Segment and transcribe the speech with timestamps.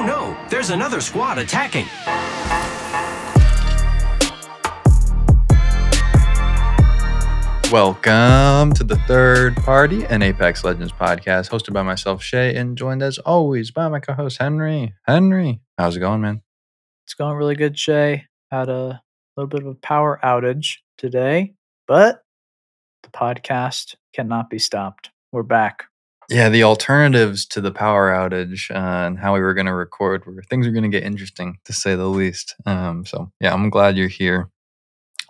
[0.00, 1.84] Oh no, there's another squad attacking.
[7.70, 13.02] Welcome to the third party an Apex Legends podcast, hosted by myself, Shay, and joined
[13.02, 14.94] as always by my co-host Henry.
[15.06, 16.40] Henry, how's it going, man?
[17.04, 18.24] It's going really good, Shay.
[18.50, 19.02] Had a
[19.36, 21.52] little bit of a power outage today,
[21.86, 22.22] but
[23.02, 25.10] the podcast cannot be stopped.
[25.30, 25.89] We're back.
[26.30, 30.24] Yeah, the alternatives to the power outage uh, and how we were going to record,
[30.24, 32.54] were things are going to get interesting, to say the least.
[32.66, 34.48] Um, so yeah, I'm glad you're here,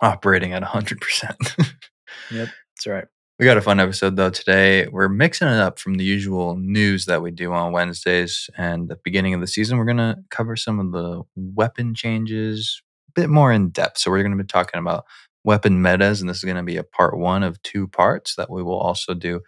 [0.01, 1.01] operating at 100.
[1.01, 1.55] percent
[2.31, 3.05] Yep, that's right.
[3.39, 4.87] We got a fun episode though today.
[4.89, 8.99] We're mixing it up from the usual news that we do on Wednesdays and the
[9.03, 9.79] beginning of the season.
[9.79, 12.79] We're going to cover some of the weapon changes
[13.09, 13.97] a bit more in depth.
[13.97, 15.05] So we're going to be talking about
[15.43, 18.51] weapon metas, and this is going to be a part one of two parts that
[18.51, 19.41] we will also do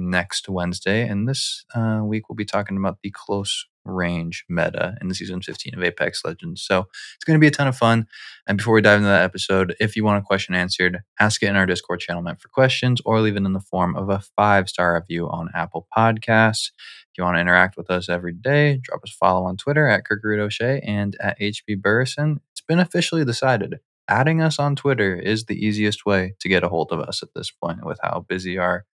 [0.00, 1.06] next Wednesday.
[1.06, 5.40] And this uh, week we'll be talking about the close range meta in the season
[5.40, 6.62] 15 of Apex Legends.
[6.62, 8.06] So it's going to be a ton of fun.
[8.46, 11.46] And before we dive into that episode, if you want a question answered, ask it
[11.46, 14.22] in our Discord channel meant for questions or leave it in the form of a
[14.36, 16.70] five star review on Apple Podcasts.
[17.10, 19.88] If you want to interact with us every day, drop us a follow on Twitter
[19.88, 22.38] at O'Shea and at HB Burrison.
[22.52, 23.80] It's been officially decided.
[24.08, 27.28] Adding us on Twitter is the easiest way to get a hold of us at
[27.34, 28.84] this point with how busy our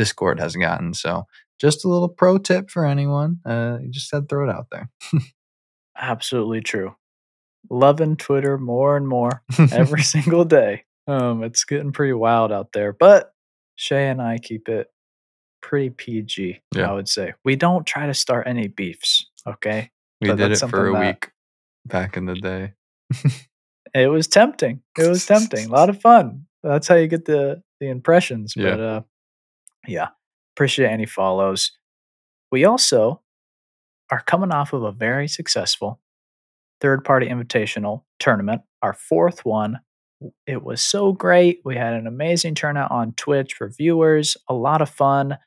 [0.00, 0.94] Discord has gotten.
[0.94, 1.26] So
[1.60, 3.40] just a little pro tip for anyone.
[3.44, 4.88] Uh, you just said throw it out there.
[5.98, 6.94] Absolutely true.
[7.68, 10.84] Loving Twitter more and more every single day.
[11.06, 13.32] Um, it's getting pretty wild out there, but
[13.76, 14.88] Shay and I keep it
[15.60, 16.60] pretty PG.
[16.74, 16.90] Yeah.
[16.90, 19.26] I would say we don't try to start any beefs.
[19.46, 19.90] Okay,
[20.20, 21.30] we But did it for a that- week
[21.86, 22.72] back in the day.
[23.94, 24.80] it was tempting.
[24.98, 25.66] It was tempting.
[25.68, 26.46] A lot of fun.
[26.62, 28.54] That's how you get the the impressions.
[28.56, 28.70] Yeah.
[28.70, 29.00] But uh,
[29.86, 30.08] yeah,
[30.56, 31.72] appreciate any follows.
[32.50, 33.22] We also
[34.10, 36.00] are coming off of a very successful
[36.80, 39.80] third party invitational tournament, our fourth one.
[40.46, 41.60] It was so great.
[41.64, 45.38] We had an amazing turnout on Twitch for viewers, a lot of fun.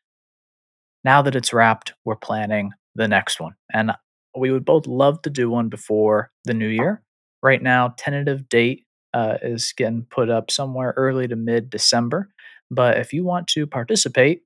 [1.03, 3.53] Now that it's wrapped, we're planning the next one.
[3.71, 3.91] And
[4.35, 7.03] we would both love to do one before the new year.
[7.43, 12.29] Right now, tentative date uh, is getting put up somewhere early to mid December.
[12.73, 14.41] But if you want to participate,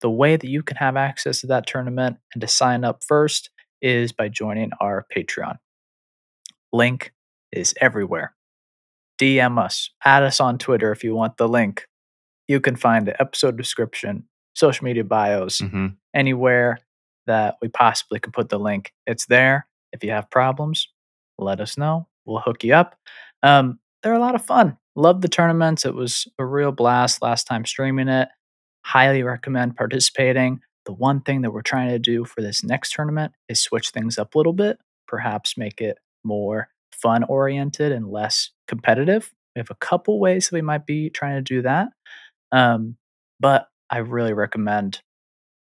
[0.00, 3.50] the way that you can have access to that tournament and to sign up first
[3.82, 5.58] is by joining our Patreon.
[6.72, 7.12] Link
[7.52, 8.34] is everywhere.
[9.20, 11.86] DM us, add us on Twitter if you want the link.
[12.46, 14.24] You can find the episode description,
[14.54, 16.78] social media bios, hmm anywhere
[17.26, 18.92] that we possibly can put the link.
[19.06, 19.68] It's there.
[19.92, 20.88] If you have problems,
[21.38, 22.08] let us know.
[22.24, 22.96] We'll hook you up.
[23.42, 24.78] Um, they're a lot of fun.
[24.98, 25.84] Love the tournaments.
[25.84, 28.28] It was a real blast last time streaming it.
[28.84, 30.58] Highly recommend participating.
[30.86, 34.18] The one thing that we're trying to do for this next tournament is switch things
[34.18, 39.32] up a little bit, perhaps make it more fun oriented and less competitive.
[39.54, 41.90] We have a couple ways that we might be trying to do that.
[42.50, 42.96] Um,
[43.38, 45.00] but I really recommend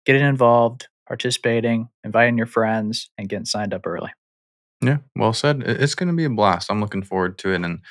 [0.04, 4.10] getting involved, participating, inviting your friends, and getting signed up early.
[4.80, 5.62] Yeah, well said.
[5.64, 6.72] It's going to be a blast.
[6.72, 7.82] I'm looking forward to it, and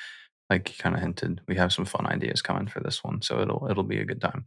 [0.50, 3.40] like you kind of hinted, we have some fun ideas coming for this one, so
[3.40, 4.46] it'll it'll be a good time.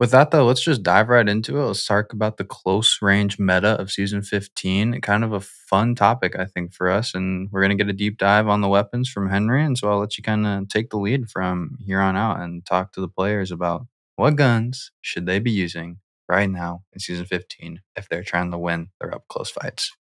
[0.00, 1.64] With that though, let's just dive right into it.
[1.64, 5.00] Let's talk about the close range meta of season 15.
[5.00, 8.18] Kind of a fun topic, I think, for us, and we're to get a deep
[8.18, 10.98] dive on the weapons from Henry, and so I'll let you kind of take the
[10.98, 13.86] lead from here on out and talk to the players about
[14.16, 15.98] what guns should they be using
[16.28, 19.92] right now in season 15 if they're trying to win their up close fights.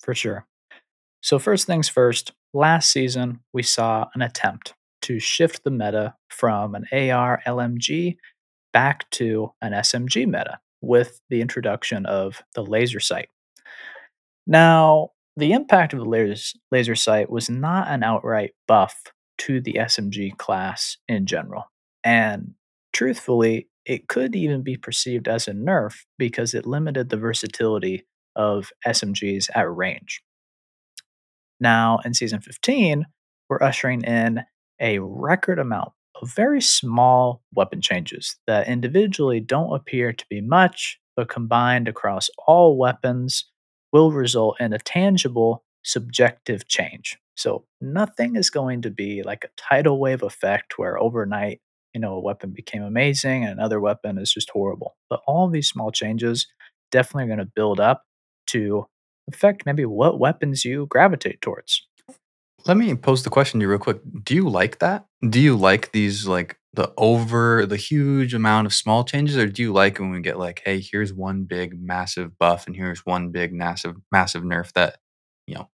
[0.00, 0.46] for sure.
[1.22, 6.74] So, first things first, last season we saw an attempt to shift the meta from
[6.74, 8.16] an AR LMG
[8.72, 13.28] back to an SMG meta with the introduction of the laser sight.
[14.46, 19.02] Now, the impact of the laser, laser sight was not an outright buff
[19.38, 21.64] to the SMG class in general.
[22.04, 22.54] And
[22.92, 28.06] truthfully, it could even be perceived as a nerf because it limited the versatility
[28.36, 30.22] of SMGs at range.
[31.60, 33.06] Now, in season 15,
[33.48, 34.42] we're ushering in
[34.80, 40.98] a record amount of very small weapon changes that individually don't appear to be much,
[41.16, 43.50] but combined across all weapons
[43.92, 47.18] will result in a tangible subjective change.
[47.36, 51.60] So, nothing is going to be like a tidal wave effect where overnight,
[51.92, 54.96] you know, a weapon became amazing and another weapon is just horrible.
[55.10, 56.46] But all these small changes
[56.92, 58.04] definitely are going to build up
[58.48, 58.86] to
[59.28, 61.86] affect maybe what weapons you gravitate towards.
[62.66, 64.00] Let me pose the question to you real quick.
[64.22, 65.06] Do you like that?
[65.28, 69.62] Do you like these like the over the huge amount of small changes, or do
[69.62, 73.30] you like when we get like, hey, here's one big massive buff, and here's one
[73.30, 74.98] big massive massive nerf that
[75.46, 75.68] you know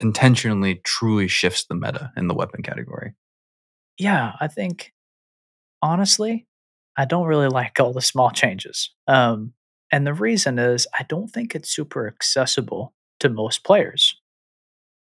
[0.00, 3.14] intentionally truly shifts the meta in the weapon category?
[3.98, 4.92] Yeah, I think
[5.82, 6.46] honestly,
[6.96, 8.90] I don't really like all the small changes.
[9.08, 9.52] Um,
[9.90, 14.20] and the reason is I don't think it's super accessible to most players.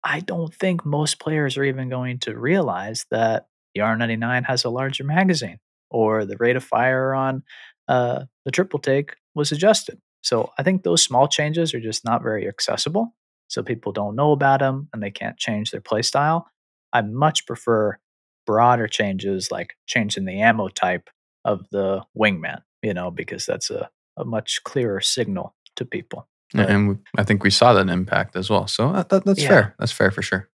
[0.03, 4.69] I don't think most players are even going to realize that the R99 has a
[4.69, 5.57] larger magazine
[5.89, 7.43] or the rate of fire on
[7.87, 9.99] uh, the triple take was adjusted.
[10.21, 13.13] So I think those small changes are just not very accessible.
[13.47, 16.43] So people don't know about them and they can't change their playstyle.
[16.91, 17.97] I much prefer
[18.45, 21.09] broader changes like changing the ammo type
[21.45, 26.27] of the wingman, you know, because that's a, a much clearer signal to people.
[26.53, 28.67] But, and I think we saw that impact as well.
[28.67, 29.47] So uh, that, that's yeah.
[29.47, 29.75] fair.
[29.79, 30.49] That's fair for sure.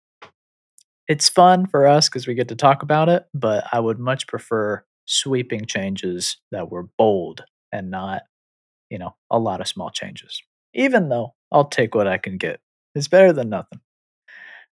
[1.08, 4.28] It's fun for us because we get to talk about it, but I would much
[4.28, 8.22] prefer sweeping changes that were bold and not,
[8.90, 10.42] you know, a lot of small changes.
[10.74, 12.60] Even though I'll take what I can get.
[12.96, 13.80] It's better than nothing.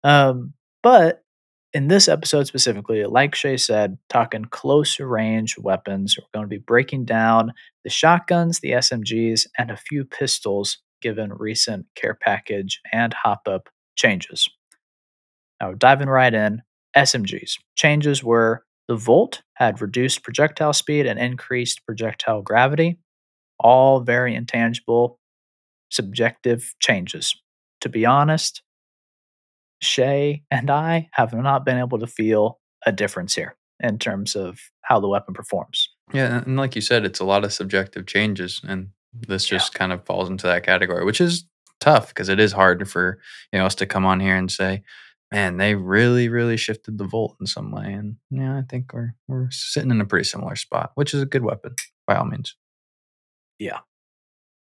[0.04, 1.23] Um, but
[1.74, 6.60] in this episode specifically, like Shay said, talking close range weapons, we're going to be
[6.60, 7.54] breaking down
[7.84, 13.70] the shotguns, the SMGs, and a few pistols given recent care package and hop up
[13.96, 14.48] changes.
[15.60, 16.62] Now, diving right in,
[16.96, 17.58] SMGs.
[17.75, 23.00] Changes were the Volt had reduced projectile speed and increased projectile gravity.
[23.60, 25.20] All very intangible,
[25.90, 27.36] subjective changes.
[27.81, 28.62] To be honest,
[29.84, 34.60] Shay and I have not been able to feel a difference here in terms of
[34.82, 35.90] how the weapon performs.
[36.14, 39.78] Yeah, and like you said, it's a lot of subjective changes, and this just yeah.
[39.78, 41.46] kind of falls into that category, which is
[41.80, 43.20] tough because it is hard for
[43.52, 44.84] you know us to come on here and say,
[45.34, 47.92] man, they really, really shifted the volt in some way.
[47.92, 51.26] And yeah, I think we're we're sitting in a pretty similar spot, which is a
[51.28, 51.76] good weapon
[52.06, 52.56] by all means.
[53.60, 53.80] Yeah.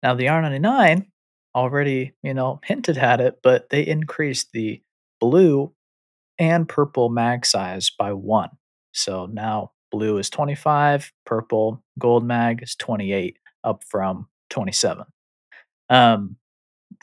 [0.03, 1.07] Now the R99
[1.55, 4.83] already, you know, hinted at it, but they increased the
[5.21, 5.73] blue
[6.39, 8.51] and purple mag size by one.
[8.93, 15.05] So now blue is 25, purple gold mag is 28, up from 27.
[15.91, 16.37] Um,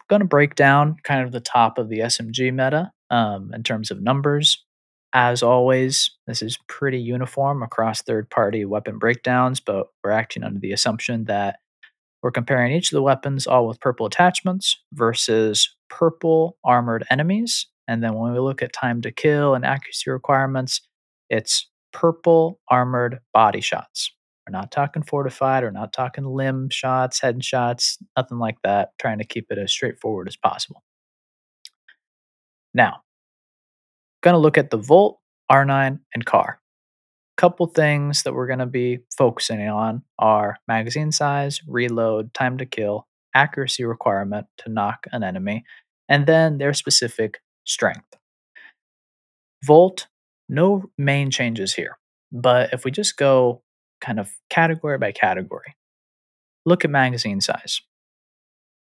[0.10, 3.92] going to break down kind of the top of the SMG meta um, in terms
[3.92, 4.64] of numbers.
[5.14, 10.60] As always, this is pretty uniform across third party weapon breakdowns, but we're acting under
[10.60, 11.60] the assumption that
[12.22, 17.68] we're comparing each of the weapons all with purple attachments versus purple armored enemies.
[17.88, 20.82] And then when we look at time to kill and accuracy requirements,
[21.30, 24.12] it's purple armored body shots.
[24.48, 29.18] We're not talking fortified, we're not talking limb shots, head shots, nothing like that, trying
[29.18, 30.84] to keep it as straightforward as possible.
[32.74, 33.02] Now,
[34.22, 35.20] going to look at the Volt,
[35.52, 36.60] R9, and CAR.
[37.38, 42.66] Couple things that we're going to be focusing on are magazine size, reload, time to
[42.66, 45.64] kill, accuracy requirement to knock an enemy,
[46.08, 48.16] and then their specific strength.
[49.64, 50.08] Volt,
[50.48, 51.98] no main changes here.
[52.32, 53.62] But if we just go
[54.02, 55.76] kind of category by category.
[56.66, 57.82] Look at magazine size.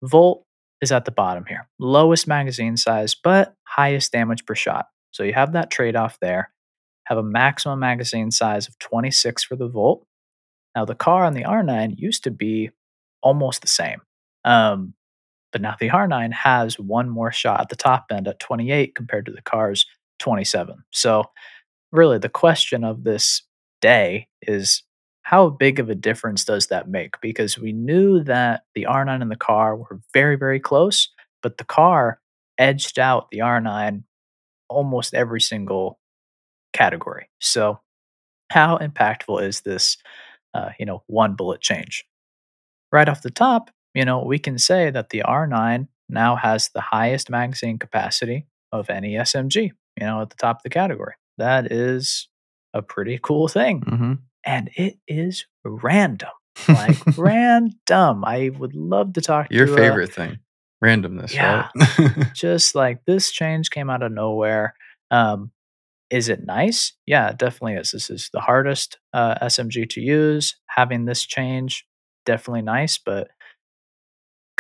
[0.03, 0.45] Volt
[0.81, 1.69] is at the bottom here.
[1.79, 4.87] Lowest magazine size, but highest damage per shot.
[5.13, 6.51] So you have that trade off there.
[7.05, 10.07] Have a maximum magazine size of 26 for the Volt.
[10.75, 12.71] Now, the CAR on the R9 used to be
[13.23, 14.01] almost the same.
[14.45, 14.95] Um,
[15.55, 19.25] but now the R9 has one more shot at the top end at 28 compared
[19.27, 19.87] to the CAR's
[20.19, 20.83] 27.
[20.91, 21.23] So,
[21.93, 23.41] really, the question of this
[23.81, 24.83] day is
[25.23, 27.21] how big of a difference does that make?
[27.21, 31.09] Because we knew that the R9 and the CAR were very, very close,
[31.41, 32.19] but the CAR
[32.59, 34.03] edged out the R9
[34.69, 36.01] almost every single
[36.73, 37.29] category.
[37.39, 37.79] So,
[38.51, 39.99] how impactful is this,
[40.53, 42.05] uh, you know, one bullet change?
[42.91, 46.81] Right off the top, you know, we can say that the R9 now has the
[46.81, 49.71] highest magazine capacity of any SMG,
[50.01, 51.15] you know, at the top of the category.
[51.39, 52.29] That is
[52.73, 53.81] a pretty cool thing.
[53.81, 54.13] Mm-hmm
[54.45, 56.31] and it is random.
[56.69, 58.25] Like random.
[58.25, 60.39] I would love to talk Your to Your favorite thing.
[60.83, 62.33] Randomness, yeah, right?
[62.35, 64.75] just like this change came out of nowhere.
[65.11, 65.51] Um,
[66.11, 66.93] is it nice?
[67.07, 67.93] Yeah, it definitely is.
[67.93, 70.57] This is the hardest uh, SMG to use.
[70.67, 71.87] Having this change,
[72.27, 72.99] definitely nice.
[72.99, 73.29] But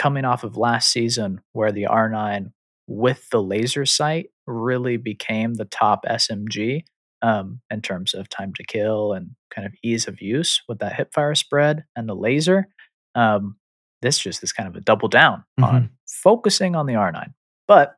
[0.04, 2.52] coming off of last season, where the R9
[2.86, 6.84] with the laser sight really became the top SMG,
[7.22, 10.92] um, in terms of time to kill and kind of ease of use with that
[10.94, 12.68] hip fire spread and the laser.
[13.14, 13.56] Um,
[14.02, 15.64] this just is kind of a double down mm-hmm.
[15.64, 17.32] on focusing on the R9.
[17.66, 17.96] But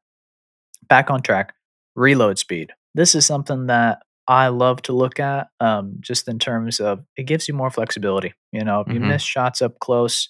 [0.88, 1.54] back on track,
[1.96, 2.72] reload speed.
[2.94, 3.98] This is something that
[4.28, 8.32] I love to look at, um, just in terms of it gives you more flexibility.
[8.52, 9.08] You know, if you Mhm.
[9.08, 10.28] miss shots up close,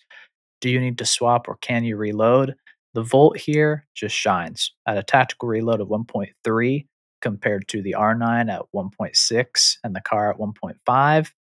[0.61, 2.55] do you need to swap or can you reload?
[2.95, 6.87] The Volt here just shines at a tactical reload of 1.3
[7.21, 11.33] compared to the R9 at 1.6 and the car at 1.5.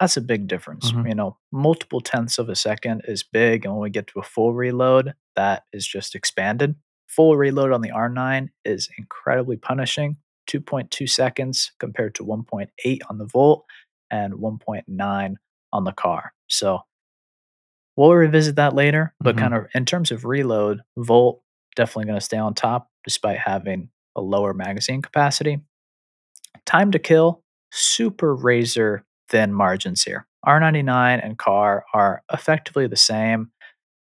[0.00, 0.92] That's a big difference.
[0.92, 1.08] Mhm.
[1.08, 3.64] You know, multiple tenths of a second is big.
[3.64, 6.74] And when we get to a full reload, that is just expanded.
[7.08, 13.24] Full reload on the R9 is incredibly punishing 2.2 seconds compared to 1.8 on the
[13.26, 13.64] Volt
[14.10, 15.36] and 1.9
[15.72, 16.32] on the car.
[16.48, 16.80] So
[17.96, 19.14] we'll revisit that later.
[19.20, 19.38] But Mhm.
[19.38, 21.42] kind of in terms of reload, Volt
[21.76, 25.60] definitely going to stay on top despite having a lower magazine capacity.
[26.66, 30.26] Time to kill, super razor thin margins here.
[30.46, 33.50] R99 and CAR are effectively the same.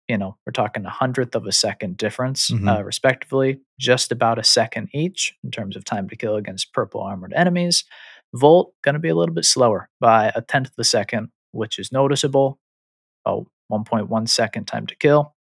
[0.08, 2.68] You know, we're talking a hundredth of a second difference, Mhm.
[2.80, 7.02] uh, respectively, just about a second each in terms of time to kill against purple
[7.02, 7.86] armored enemies.
[8.34, 11.78] Volt going to be a little bit slower by a tenth of a second, which
[11.80, 12.60] is noticeable.
[13.26, 15.34] Oh, 1.1 second time to kill.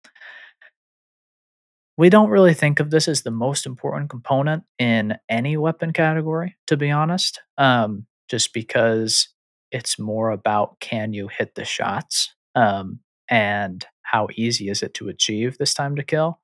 [1.98, 6.56] We don't really think of this as the most important component in any weapon category,
[6.68, 9.30] to be honest, um, just because
[9.72, 15.10] it's more about can you hit the shots um, and how easy is it to
[15.10, 16.40] achieve this time to kill.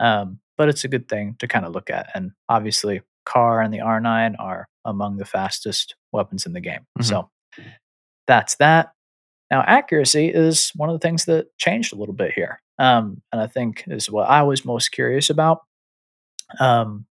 [0.00, 2.10] Um, but it's a good thing to kind of look at.
[2.14, 6.86] And obviously, CAR and the R9 are among the fastest weapons in the game.
[6.98, 7.04] Mhm.
[7.04, 7.30] So
[8.26, 8.92] that's that.
[9.50, 12.62] Now, accuracy is one of the things that changed a little bit here.
[12.78, 15.62] Um, and I think is what I was most curious about.
[16.60, 17.06] Um,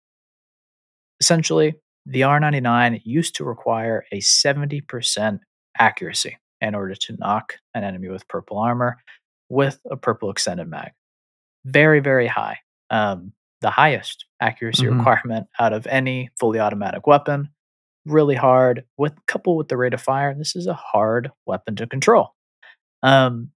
[1.20, 1.74] essentially,
[2.06, 5.40] the R99 used to require a 70%
[5.78, 8.98] accuracy in order to knock an enemy with purple armor
[9.48, 10.92] with a purple extended mag.
[11.64, 12.58] Very, very high.
[12.90, 14.98] Um, the highest accuracy Mhm.
[14.98, 17.50] requirement out of any fully automatic weapon.
[18.08, 18.84] Really hard.
[18.96, 22.34] With coupled with the rate of fire, this is a hard weapon to control.
[23.02, 23.50] Um,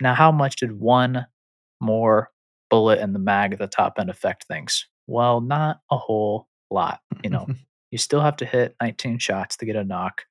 [0.00, 1.26] now, how much did one
[1.80, 2.30] more
[2.68, 4.86] bullet in the mag at the top end affect things?
[5.06, 7.00] Well, not a whole lot.
[7.24, 7.46] You know,
[7.90, 10.22] you still have to hit 19 shots to get a knock.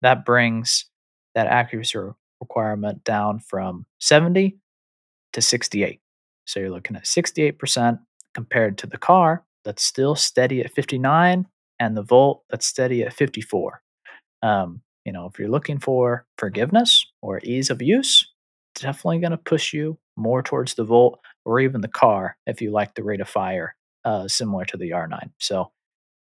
[0.00, 0.86] That brings
[1.34, 1.98] that accuracy
[2.40, 4.56] requirement down from 70
[5.34, 6.00] to 68.
[6.46, 8.00] So you're looking at 68%
[8.34, 11.46] compared to the car that's still steady at 59
[11.78, 13.82] and the Volt that's steady at 54.
[14.42, 18.28] Um, you know, if you're looking for forgiveness or ease of use,
[18.74, 22.70] definitely going to push you more towards the Volt or even the car if you
[22.70, 25.30] like the rate of fire uh, similar to the R9.
[25.38, 25.70] So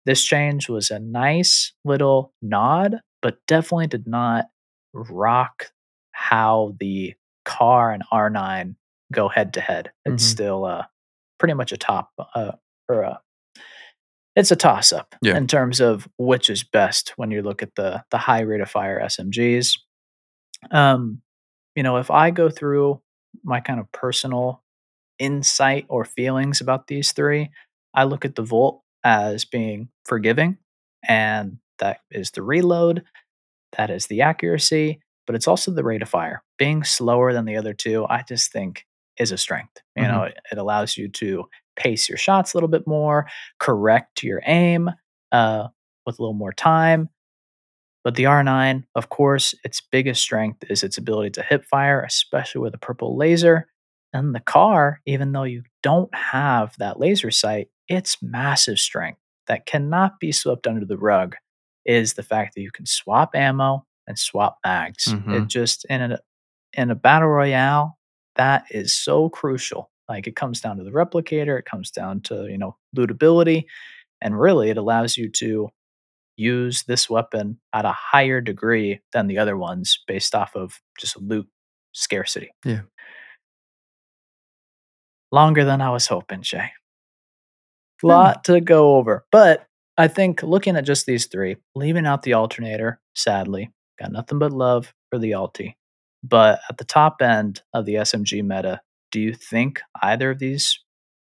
[0.06, 4.46] this change was a nice little nod, but definitely did not
[4.94, 5.66] rock
[6.12, 7.14] how the
[7.44, 8.74] car and R9
[9.12, 9.92] go head to head.
[10.04, 10.28] It's Mhm.
[10.30, 10.86] still uh,
[11.38, 12.52] pretty much a top uh,
[12.88, 13.20] or a
[14.38, 15.36] it's a toss up Yeah.
[15.36, 18.70] in terms of which is best when you look at the the high rate of
[18.70, 19.76] fire SMGs.
[20.70, 21.22] Um,
[21.74, 23.00] you know, if I go through
[23.44, 24.62] my kind of personal
[25.18, 27.50] insight or feelings about these three,
[27.94, 30.58] I look at the Volt as being forgiving,
[31.06, 33.04] and that is the reload,
[33.76, 36.42] that is the accuracy, but it's also the rate of fire.
[36.58, 38.86] Being slower than the other two, I just think
[39.18, 39.82] is a strength.
[39.96, 43.26] You know, it, it allows you to pace your shots a little bit more,
[43.58, 44.90] correct your aim
[45.32, 45.68] uh,
[46.04, 47.08] with a little more time.
[48.04, 52.60] But the R9, of course, its biggest strength is its ability to hip fire, especially
[52.62, 53.68] with a purple laser.
[54.12, 59.66] And the car, even though you don't have that laser sight, its massive strength that
[59.66, 61.36] cannot be swept under the rug
[61.84, 65.08] is the fact that you can swap ammo and swap mags.
[65.08, 65.48] It Mhm.
[65.48, 66.18] just in a
[66.74, 67.98] in a battle royale,
[68.36, 69.90] that is so crucial.
[70.08, 73.64] Like it comes down to the replicator, it comes down to, you know, lootability,
[74.20, 75.68] and really it allows you to
[76.36, 81.20] use this weapon at a higher degree than the other ones based off of just
[81.20, 81.46] loot
[81.92, 82.50] scarcity.
[82.64, 82.82] Yeah.
[85.30, 86.70] Longer than I was hoping, Shay.
[88.02, 89.26] Lot to go over.
[89.32, 89.66] But
[89.98, 94.52] I think looking at just these three, leaving out the alternator, sadly, got nothing but
[94.52, 95.76] love for the alti.
[96.22, 100.80] But at the top end of the SMG meta, do you think either of these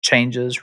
[0.03, 0.61] changes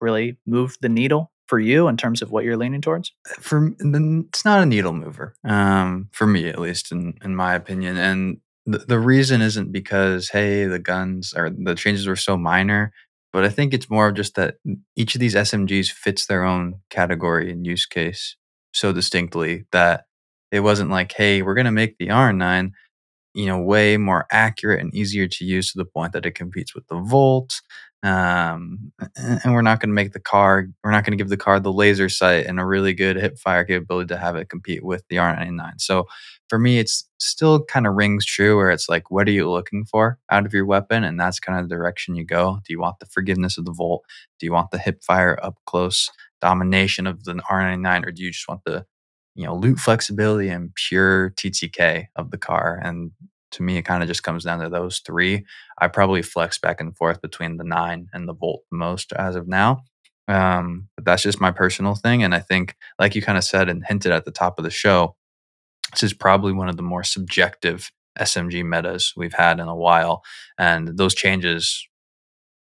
[0.00, 3.12] really moved the needle for you in terms of what you're leaning towards?
[3.40, 7.96] for it's not a needle mover um for me at least in in my opinion
[7.96, 12.92] and the, the reason isn't because hey the guns or the changes were so minor
[13.32, 14.56] but i think it's more of just that
[14.96, 18.36] each of these smgs fits their own category and use case
[18.72, 20.04] so distinctly that
[20.50, 22.70] it wasn't like hey we're to make the r9
[23.34, 26.74] you know, way more accurate and easier to use to the point that it competes
[26.74, 27.60] with the Volt.
[28.04, 31.36] Um, and we're not going to make the car, we're not going to give the
[31.36, 34.84] car the laser sight and a really good hip fire capability to have it compete
[34.84, 35.80] with the R99.
[35.80, 36.06] So
[36.48, 39.84] for me, it's still kind of rings true where it's like, what are you looking
[39.84, 41.04] for out of your weapon?
[41.04, 42.58] And that's kind of the direction you go.
[42.66, 44.04] Do you want the forgiveness of the Volt?
[44.40, 46.10] Do you want the hip fire up close
[46.40, 48.04] domination of the R99?
[48.04, 48.84] Or do you just want the
[49.34, 52.80] you know, loot flexibility and pure TTK of the car.
[52.82, 53.12] And
[53.52, 55.44] to me, it kind of just comes down to those three.
[55.78, 59.46] I probably flex back and forth between the nine and the Volt most as of
[59.48, 59.84] now.
[60.28, 62.22] Um, but that's just my personal thing.
[62.22, 64.70] And I think, like you kind of said and hinted at the top of the
[64.70, 65.16] show,
[65.92, 70.22] this is probably one of the more subjective SMG metas we've had in a while.
[70.58, 71.86] And those changes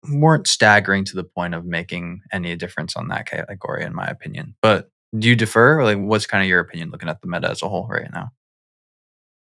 [0.09, 4.55] weren't staggering to the point of making any difference on that category, in my opinion.
[4.61, 5.79] But do you defer?
[5.79, 8.11] Or like, what's kind of your opinion looking at the meta as a whole right
[8.13, 8.31] now?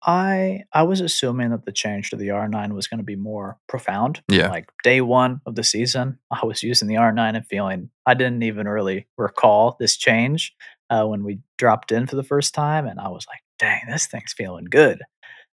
[0.03, 3.57] I I was assuming that the change to the R9 was going to be more
[3.67, 4.21] profound.
[4.29, 4.49] Yeah.
[4.49, 8.43] Like day one of the season, I was using the R9 and feeling I didn't
[8.43, 10.55] even really recall this change
[10.89, 14.07] uh, when we dropped in for the first time, and I was like, "Dang, this
[14.07, 15.01] thing's feeling good."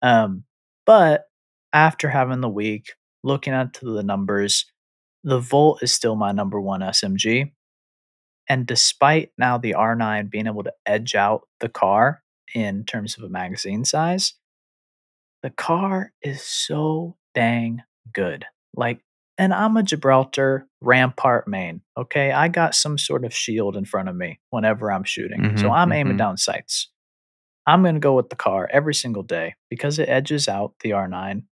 [0.02, 0.44] Um,
[0.86, 1.24] but
[1.72, 4.66] after having the week, looking at the numbers,
[5.22, 7.52] the Volt is still my number one SMG.
[8.50, 12.20] And despite now the R9 being able to edge out the car
[12.52, 14.34] in terms of a magazine size,
[15.44, 18.44] the car is so dang good.
[18.74, 19.02] Like,
[19.38, 21.82] and I'm a Gibraltar Rampart main.
[21.96, 22.32] Okay.
[22.32, 25.42] I got some sort of shield in front of me whenever I'm shooting.
[25.42, 26.18] Mm-hmm, so I'm aiming mm-hmm.
[26.18, 26.88] down sights.
[27.68, 30.90] I'm going to go with the car every single day because it edges out the
[30.90, 31.44] R9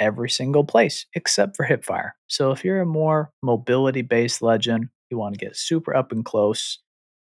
[0.00, 2.10] every single place except for hipfire.
[2.26, 6.24] So if you're a more mobility based legend, you want to get super up and
[6.24, 6.78] close,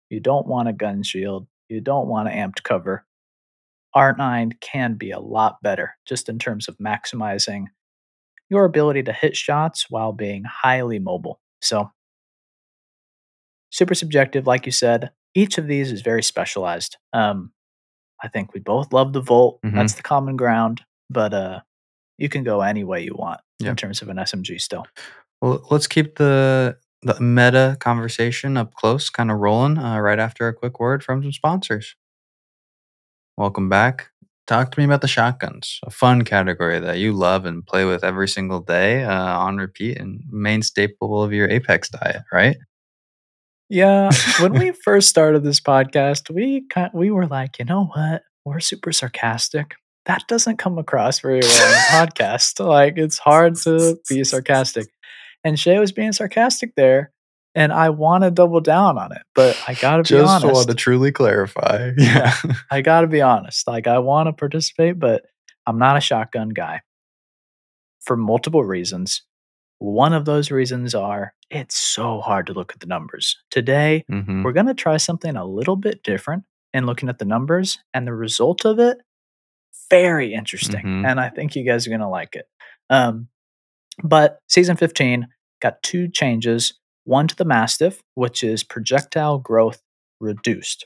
[0.09, 3.05] you don't want a gun shield, you don't want an amped cover.
[3.95, 7.65] R9 can be a lot better just in terms of maximizing
[8.49, 11.39] your ability to hit shots while being highly mobile.
[11.61, 11.91] So,
[13.71, 15.11] super subjective, like you said.
[15.35, 16.97] Each of these is very specialized.
[17.13, 17.51] Um,
[18.23, 19.59] I think we both love the Volt.
[19.63, 19.75] Mhm.
[19.75, 21.61] That's the common ground, but uh,
[22.17, 23.69] you can go any way you want Yeah.
[23.69, 24.85] in terms of an SMG still.
[25.41, 29.77] Well, let's keep the the meta conversation up close, kind of rolling.
[29.77, 31.95] Uh, right after a quick word from some sponsors.
[33.37, 34.09] Welcome back.
[34.47, 38.03] Talk to me about the shotguns, a fun category that you love and play with
[38.03, 42.57] every single day uh, on repeat and main staple of your Apex diet, right?
[43.69, 44.09] Yeah,
[44.39, 48.23] when we first started this podcast, we kind we were like, you know what?
[48.43, 49.75] We're super sarcastic.
[50.05, 52.65] That doesn't come across very well in a podcast.
[52.65, 54.87] Like it's hard to be sarcastic.
[55.43, 57.11] And Shay was being sarcastic there,
[57.55, 60.53] and I want to double down on it, but I gotta be Just honest.
[60.53, 61.91] want to truly clarify.
[61.97, 62.33] Yeah.
[62.71, 63.67] I gotta be honest.
[63.67, 65.25] Like I want to participate, but
[65.65, 66.81] I'm not a shotgun guy
[68.01, 69.21] for multiple reasons.
[69.79, 73.37] One of those reasons are it's so hard to look at the numbers.
[73.49, 77.25] Today, hmm we're going to try something a little bit different in looking at the
[77.25, 78.97] numbers, and the result of it,
[79.89, 80.85] very interesting.
[80.85, 81.07] Mhm.
[81.09, 82.45] And I think you guys are going to like it.
[82.89, 83.27] Um,
[84.03, 85.27] but season 15
[85.61, 86.73] got two changes
[87.05, 89.81] one to the Mastiff, which is projectile growth
[90.19, 90.85] reduced.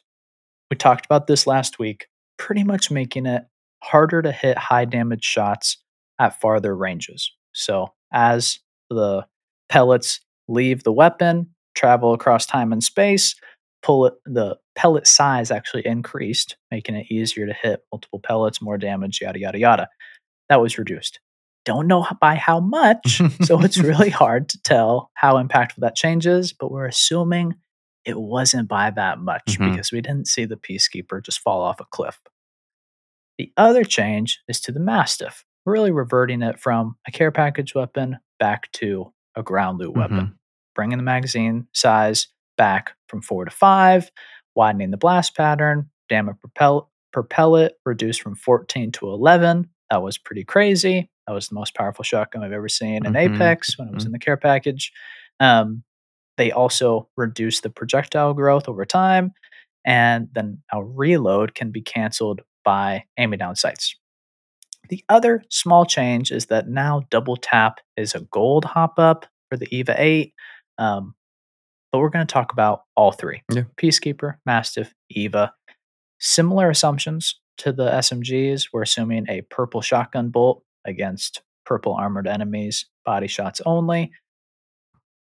[0.72, 3.44] We talked about this last week, pretty much making it
[3.84, 5.78] harder to hit high damage shots
[6.20, 7.32] at farther ranges.
[7.52, 9.26] So, as the
[9.68, 13.36] pellets leave the weapon, travel across time and space,
[13.82, 18.78] pull it, the pellet size actually increased, making it easier to hit multiple pellets, more
[18.78, 19.90] damage, yada, yada, yada.
[20.50, 21.20] That was reduced.
[21.66, 26.28] Don't know by how much, so it's really hard to tell how impactful that change
[26.28, 27.56] is, but we're assuming
[28.06, 29.72] it wasn't by that much Mhm.
[29.72, 32.20] because we didn't see the Peacekeeper just fall off a cliff.
[33.38, 38.20] The other change is to the Mastiff, really reverting it from a care package weapon
[38.40, 40.38] back to a ground loot weapon,
[40.76, 44.12] bringing the magazine size back from four to five,
[44.54, 46.36] widening the blast pattern, damage
[47.14, 49.70] per pellet reduced from 14 to 11.
[49.90, 51.10] That was pretty crazy.
[51.28, 54.04] That was the most powerful shotgun I've ever seen in Mhm, Apex when it was
[54.04, 54.08] mhm.
[54.08, 54.92] in the care package.
[55.40, 55.84] Um,
[56.38, 59.34] they also reduce the projectile growth over time,
[59.86, 63.96] and then a reload can be canceled by aiming down sights.
[64.90, 69.58] The other small change is that now double tap is a gold hop up for
[69.58, 70.34] the EVA 8.
[70.78, 71.16] Um,
[71.92, 73.64] but we're going to talk about all three Yeah.
[73.78, 75.54] Peacekeeper, Mastiff, EVA.
[76.20, 78.70] Similar assumptions to the SMGs.
[78.74, 84.12] We're assuming a purple shotgun bolt against purple armored enemies, body shots only.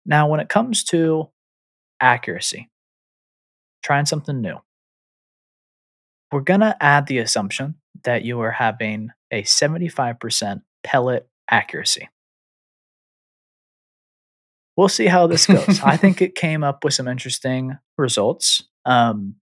[0.05, 1.31] Now, when it comes to
[2.01, 2.71] accuracy,
[3.83, 4.57] trying something new,
[6.31, 12.09] we're going to add the assumption that you are having a 75% pellet accuracy.
[14.77, 15.81] We'll see how this goes.
[15.83, 18.63] I think it came up with some interesting results.
[18.85, 19.37] Um,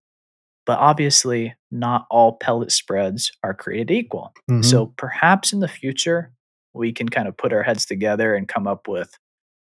[0.67, 4.33] but obviously, not all pellet spreads are created equal.
[4.51, 4.65] Mhm.
[4.65, 6.33] So perhaps in the future,
[6.73, 9.19] we can kind of put our heads together and come up with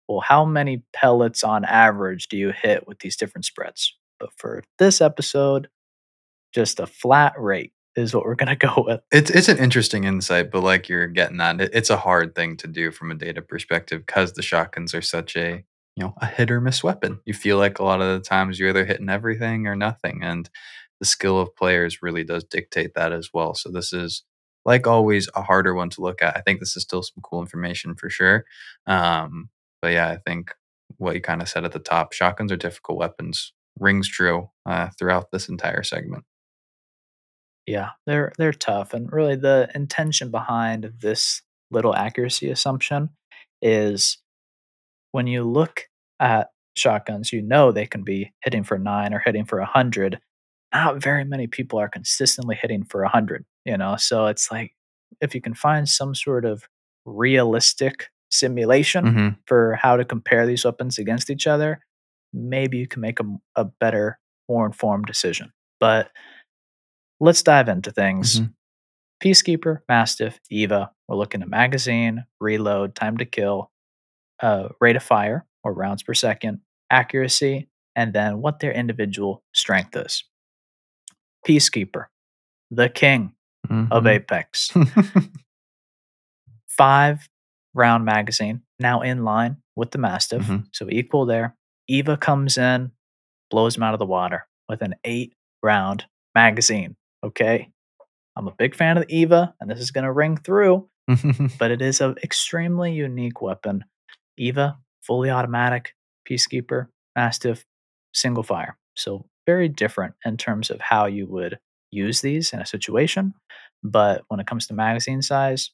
[0.09, 3.97] well, how many pellets on average do you hit with these different spreads?
[4.19, 5.69] But for this episode,
[6.53, 9.01] just a flat rate is what we're going to go with.
[9.11, 12.57] It's it's an interesting insight, but like you're getting at, it, it's a hard thing
[12.59, 15.65] to do from a data perspective because the shotguns are such a
[15.97, 17.21] you know a hit or miss weapon.
[17.25, 20.49] You feel like a lot of the times you're either hitting everything or nothing, and
[21.03, 23.57] the skill of players really does dictate that as well.
[23.57, 24.23] So this is
[24.65, 26.37] like always a harder one to look at.
[26.37, 28.45] I think this is still some cool information for sure.
[28.87, 30.55] Um, but yeah, I think
[30.99, 33.53] what you kind of said at the top, shotguns are difficult weapons.
[33.81, 36.23] Rings true uh, throughout this entire segment.
[37.67, 43.11] Yeah, they're they're tough, and really the intention behind this little accuracy assumption
[43.61, 44.19] is
[45.11, 45.89] when you look
[46.21, 50.21] at shotguns, you know they can be hitting for nine or hitting for a hundred.
[50.73, 53.97] Not very many people are consistently hitting for a hundred, you know.
[53.97, 54.73] So it's like
[55.21, 56.65] if you can find some sort of
[57.05, 61.85] realistic simulation hmm for how to compare these weapons against each other,
[62.33, 63.25] maybe you can make a,
[63.57, 65.53] a better, more informed decision.
[65.81, 66.11] But
[67.21, 68.41] let's dive into things.
[68.41, 68.55] Mhm.
[69.23, 70.93] Peacekeeper, Mastiff, Eva.
[71.09, 73.71] We're looking at magazine, reload, time to kill,
[74.41, 79.97] uh, rate of fire or rounds per second, accuracy, and then what their individual strength
[79.97, 80.25] is.
[81.47, 82.07] Peacekeeper,
[82.71, 83.35] the king
[83.71, 84.09] of Mhm.
[84.09, 84.71] Apex.
[86.69, 87.29] Five
[87.75, 90.43] round magazine, now in line with the Mastiff.
[90.43, 90.67] Mhm.
[90.73, 91.57] So equal there.
[91.89, 92.93] Eva comes in,
[93.51, 96.97] blows him out of the water with an eight round magazine.
[97.25, 97.71] Okay.
[98.37, 100.89] I'm a big fan of the Eva, and this is going to ring through,
[101.59, 103.85] but it is an extremely unique weapon.
[104.39, 105.95] Eva, fully automatic,
[106.29, 107.67] Peacekeeper, Mastiff,
[108.15, 108.79] single fire.
[108.97, 111.59] So very different in terms of how you would
[111.91, 113.35] use these in a situation.
[113.83, 115.71] But when it comes to magazine size,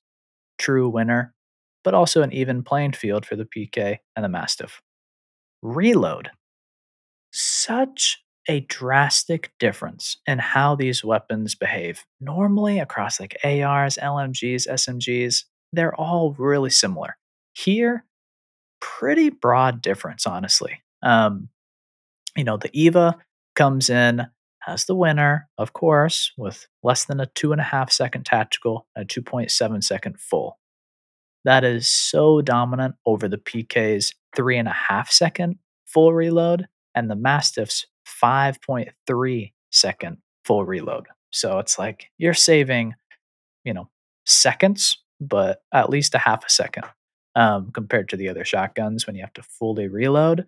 [0.59, 1.35] true winner,
[1.85, 4.81] but also an even playing field for the PK and the Mastiff.
[5.63, 6.31] Reload.
[7.33, 12.05] Such a drastic difference in how these weapons behave.
[12.21, 17.17] Normally, across like ARs, LMGs, SMGs, they're all really similar.
[17.55, 18.05] Here,
[18.81, 20.83] pretty broad difference, honestly.
[21.03, 21.49] Um,
[22.37, 23.17] you know, the Eva
[23.59, 24.25] comes in
[24.69, 28.87] as the winner, of course, with less than a two and a half second tactical
[28.95, 30.59] and a 2.7 second full.
[31.45, 37.11] That is so dominant over the PK's three and a half second full reload and
[37.11, 37.85] the Mastiff's
[38.23, 41.07] 5.3 second full reload.
[41.31, 42.95] So it's like you're saving,
[43.65, 43.89] you know,
[44.25, 46.85] seconds, but at least a half a second
[47.35, 50.47] um, compared to the other shotguns when you have to fully reload.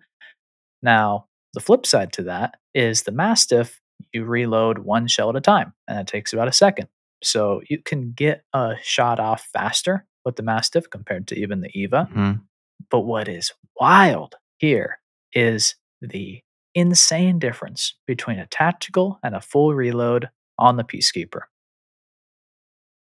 [0.81, 3.79] Now, the flip side to that is the Mastiff,
[4.13, 6.87] you reload one shell at a time, and it takes about a second.
[7.23, 11.69] So you can get a shot off faster with the Mastiff compared to even the
[11.79, 12.09] Eva.
[12.11, 12.41] Mhm.
[12.89, 14.99] But what is wild here
[15.33, 16.41] is the
[16.73, 21.41] insane difference between a tactical and a full reload on the Peacekeeper.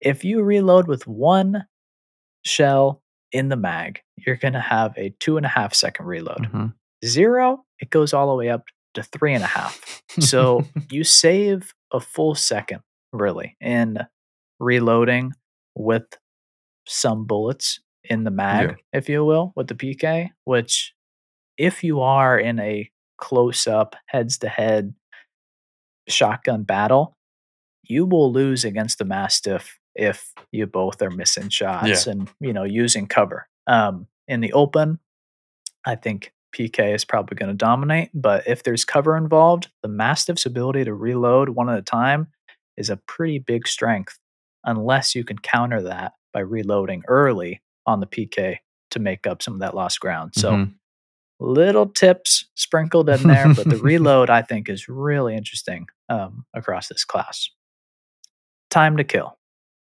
[0.01, 1.67] If you reload with one
[2.45, 6.51] shell in the mag, you're going to have a two and a half second reload.
[6.53, 6.75] Mhm.
[7.05, 8.65] Zero, it goes all the way up
[8.95, 10.03] to three and a half.
[10.21, 12.81] So you save a full second,
[13.13, 13.99] really, in
[14.59, 15.33] reloading
[15.75, 16.05] with
[16.87, 18.99] some bullets in the mag, Yeah.
[18.99, 20.95] if you will, with the PK, which
[21.59, 24.95] if you are in a close up, heads to head
[26.09, 27.17] shotgun battle,
[27.85, 32.65] you will lose against the Mastiff if you both are missing shots and, you know,
[32.65, 33.47] using cover.
[33.67, 34.99] Um, in the open,
[35.85, 40.47] I think PK is probably going to dominate, but if there's cover involved, the Mastiff's
[40.47, 42.29] ability to reload one at a time
[42.77, 44.19] is a pretty big strength,
[44.65, 48.59] unless you can counter that by reloading early on the PK
[48.91, 50.33] to make up some of that lost ground.
[50.35, 50.75] So, Mhm.
[51.41, 56.89] little tips sprinkled in there, but the reload I think is really interesting um, across
[56.89, 57.49] this class.
[58.71, 59.39] Time to kill,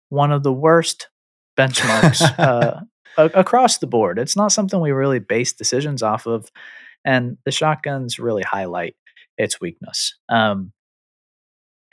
[0.09, 1.09] one of the worst
[1.57, 2.81] benchmarks uh,
[3.17, 4.19] a- across the board.
[4.19, 6.49] It's not something we really base decisions off of,
[7.05, 8.95] and the shotguns really highlight
[9.37, 10.15] its weakness.
[10.29, 10.71] Um,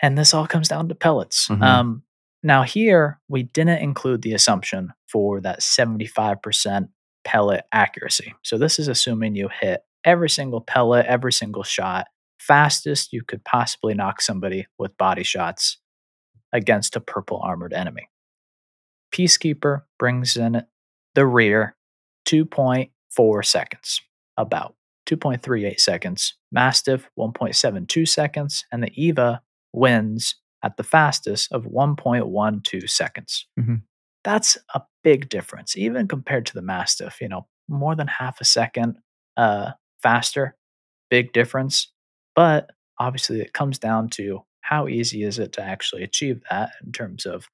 [0.03, 1.49] and this all comes down to pellets.
[1.49, 1.63] Mhm.
[1.63, 2.03] Um,
[2.43, 6.89] now, here we didn't include the assumption for that 75%
[7.25, 8.35] pellet accuracy.
[8.43, 12.07] So, this is assuming you hit every single pellet, every single shot,
[12.39, 15.77] fastest you could possibly knock somebody with body shots
[16.53, 18.09] against a purple armored enemy.
[19.13, 20.65] Peacekeeper brings in
[21.15, 21.77] the rear
[22.27, 24.01] 2.4 seconds,
[24.37, 24.75] about
[25.07, 26.35] 2.38 seconds.
[26.53, 29.43] Mastiff 1.72 seconds, and the Eva
[29.73, 33.47] wins at the fastest of 1.12 seconds.
[33.59, 33.83] Mhm.
[34.25, 37.21] That's a big difference, even compared to the Mastiff.
[37.21, 38.97] You know, more than half a second
[39.37, 40.57] uh, faster,
[41.09, 41.91] big difference.
[42.37, 46.93] But obviously, it comes down to how easy is it to actually achieve that in
[46.93, 47.49] terms of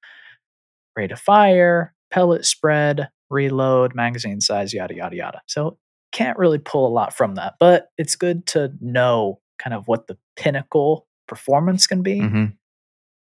[0.95, 5.41] rate of fire, pellet spread, reload, magazine size, yada, yada, yada.
[5.47, 5.77] So
[6.11, 10.07] can't really pull a lot from that, but it's good to know kind of what
[10.07, 12.19] the pinnacle performance can be.
[12.21, 12.53] Mhm.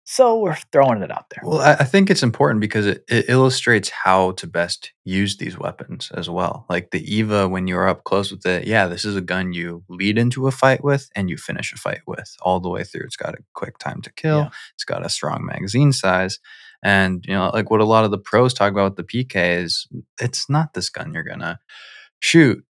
[0.06, 1.40] So we're throwing it out there.
[1.46, 5.58] Well, I, I think it's important because it, it illustrates how to best use these
[5.58, 6.66] weapons as well.
[6.70, 9.84] Like the Eva, when you're up close with it, yeah, this is a gun you
[9.88, 13.04] lead into a fight with and you finish a fight with all the way through.
[13.06, 14.50] It's got a quick time to kill, Yeah.
[14.76, 16.40] it's got a strong magazine size.
[16.84, 19.64] And, you know, like what a lot of the pros talk about with the PK
[19.64, 19.88] is
[20.20, 21.60] it's not this gun you're to
[22.20, 22.64] shoot,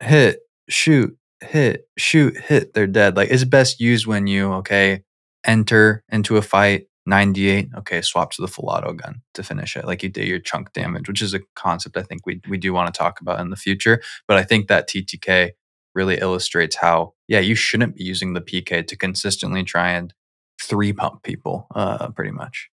[0.00, 3.16] hit, shoot, hit, shoot, hit, they're dead.
[3.16, 5.04] Like it's best used when you, okay,
[5.44, 9.86] enter into a fight 98 okay swap to the full auto gun to finish it.
[9.86, 12.72] Like you did your chunk damage which is a concept i think we, we do
[12.72, 14.00] want to talk about in the future.
[14.28, 15.50] But i think that ttk
[15.94, 20.14] really illustrates how yeah you shouldn't be using the pk to consistently try and
[20.60, 22.70] three pump people uh pretty much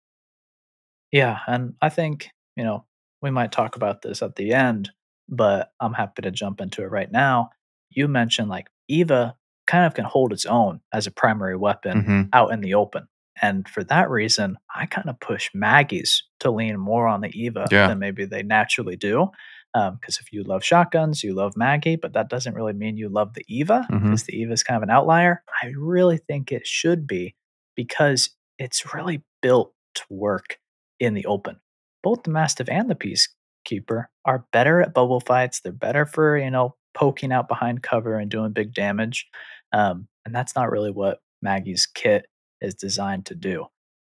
[1.13, 2.85] Yeah, and I think, you know,
[3.21, 4.89] we might talk about this at the end,
[5.29, 7.51] but I'm happy to jump into it right now.
[7.91, 9.35] You mentioned like Eva
[9.67, 12.29] kind of can hold its own as a primary weapon Mhm.
[12.33, 13.07] out in the open.
[13.41, 17.67] And for that reason, I kind of push Maggie's to lean more on the Eva
[17.71, 17.87] Yeah.
[17.87, 19.29] than maybe they naturally do.
[19.73, 23.33] Because if you love shotguns, you love Maggie, but that doesn't really mean you love
[23.33, 25.43] the Eva because the Eva is kind of an outlier.
[25.63, 27.35] I really think it should be
[27.75, 30.59] because it's really built to work
[31.03, 31.59] in the open.
[32.01, 35.61] Both the Mastiff and the Peacekeeper are better at bubble fights.
[35.61, 39.27] They're better for, you know, poking out behind cover and doing big damage.
[39.71, 42.27] Um, and that's not really what Maggie's kit
[42.61, 43.67] is designed to do.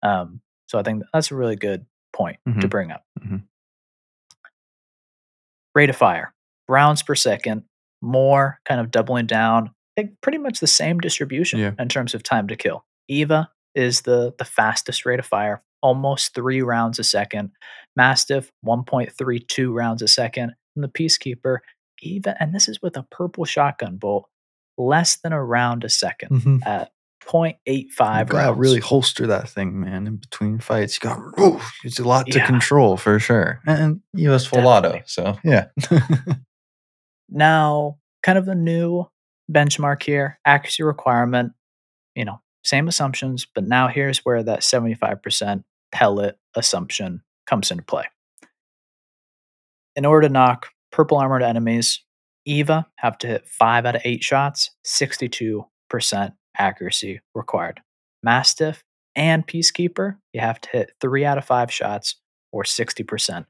[0.03, 2.71] Um, so I think that's a really good point to Mhm.
[2.71, 3.05] bring up.
[3.21, 3.43] Mhm.
[5.75, 6.33] Rate of fire,
[6.69, 7.65] rounds per second,
[8.03, 9.71] more kind of doubling down,
[10.23, 11.73] pretty much the same distribution Yeah.
[11.79, 12.85] in terms of time to kill.
[13.09, 17.51] Eva is the the fastest rate of fire, almost three rounds a second.
[17.97, 20.55] Mastiff, 1.32 rounds a second.
[20.75, 21.59] And the Peacekeeper,
[22.03, 24.29] even, and this is with a purple shotgun bolt,
[24.79, 26.67] less than a round a 2nd Mhm.
[26.67, 26.91] at
[27.23, 28.59] 0.85 you rounds.
[28.59, 30.07] really holster that thing, man.
[30.07, 31.19] In between fights, you got
[31.83, 32.47] it's a lot to Yeah.
[32.47, 33.61] control for sure.
[33.67, 35.67] And US full auto, so yeah.
[37.29, 39.07] Now, kind of a new
[39.51, 41.53] benchmark here, accuracy requirement,
[42.15, 48.05] you know, same assumptions, but now here's where that 75% pellet assumption comes into play.
[49.95, 52.03] In order to knock purple armored enemies,
[52.45, 55.65] Eva have to hit 5 out of 8 shots, 62%
[56.59, 57.81] accuracy required.
[58.23, 58.83] Mastiff
[59.15, 62.17] and Peacekeeper, you have to hit 3 out of 5 shots
[62.53, 63.47] or 60%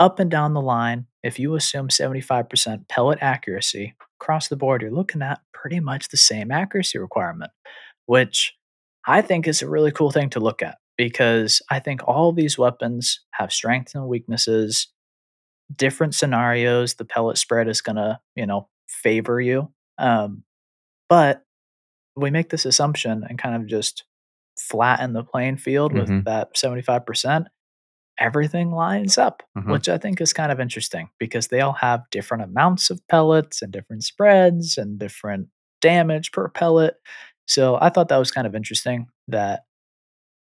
[0.00, 4.90] up and down the line, if you assume 75% pellet accuracy across the board, you're
[4.90, 7.50] looking at pretty much the same accuracy requirement,
[8.06, 8.54] which
[9.06, 12.58] I think is a really cool thing to look at because I think all these
[12.58, 14.88] weapons have strengths and weaknesses,
[15.74, 16.94] different scenarios.
[16.94, 19.72] The pellet spread is going to, you know, favor you.
[19.98, 20.44] Um,
[21.08, 21.42] but
[22.16, 24.04] we make this assumption and kind of just
[24.58, 26.24] flatten the playing field with Mhm.
[26.24, 27.46] that 75%
[28.22, 29.72] everything lines up, Mhm.
[29.72, 33.60] which I think is kind of interesting because they all have different amounts of pellets
[33.62, 35.48] and different spreads and different
[35.80, 36.94] damage per pellet.
[37.48, 39.64] So I thought that was kind of interesting that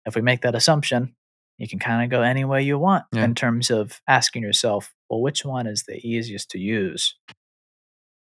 [0.04, 1.16] if we make that assumption,
[1.58, 3.24] you can kind of go any way you want Yeah.
[3.24, 7.16] in terms of asking yourself, well, which one is the easiest to use?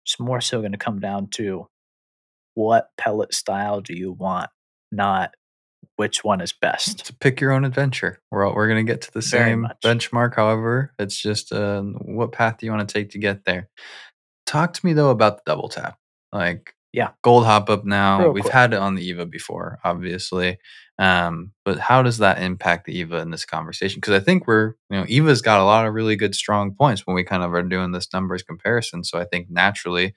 [0.04, 1.68] It's more so going to come down to
[2.54, 4.48] what pellet style do you want,
[4.90, 5.34] not
[5.96, 7.06] which one is best.
[7.06, 8.20] to pick your own adventure.
[8.30, 9.80] We're all, we're gonna get to the Very same much.
[9.84, 10.34] benchmark.
[10.34, 13.68] However, it's just uh, what path do you want to take to get there?
[14.46, 15.98] Talk to me though about the double tap.
[16.32, 17.10] Like Yeah.
[17.22, 18.20] gold hop up now.
[18.20, 18.52] Real We've quick.
[18.54, 20.58] had it on the Eva before, obviously.
[20.98, 23.98] Um, but how does that impact the Eva in this conversation?
[24.00, 27.06] Because I think we're you know Eva's got a lot of really good strong points
[27.06, 29.04] when we kind of are doing this numbers comparison.
[29.04, 30.14] So I think naturally,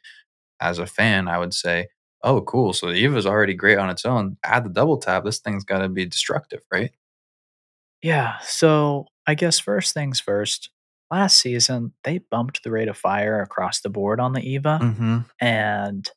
[0.61, 1.87] as a fan, I would say
[2.23, 2.73] oh, cool.
[2.73, 4.37] So the Eva's already great on its own.
[4.43, 5.23] Add the double tap.
[5.23, 6.91] This thing's got to be destructive, right?
[8.01, 8.37] Yeah.
[8.41, 10.69] So I guess first things first.
[11.11, 14.79] Last season, they bumped the rate of fire across the board on the Eva.
[14.81, 15.17] Mm-hmm.
[15.41, 16.09] And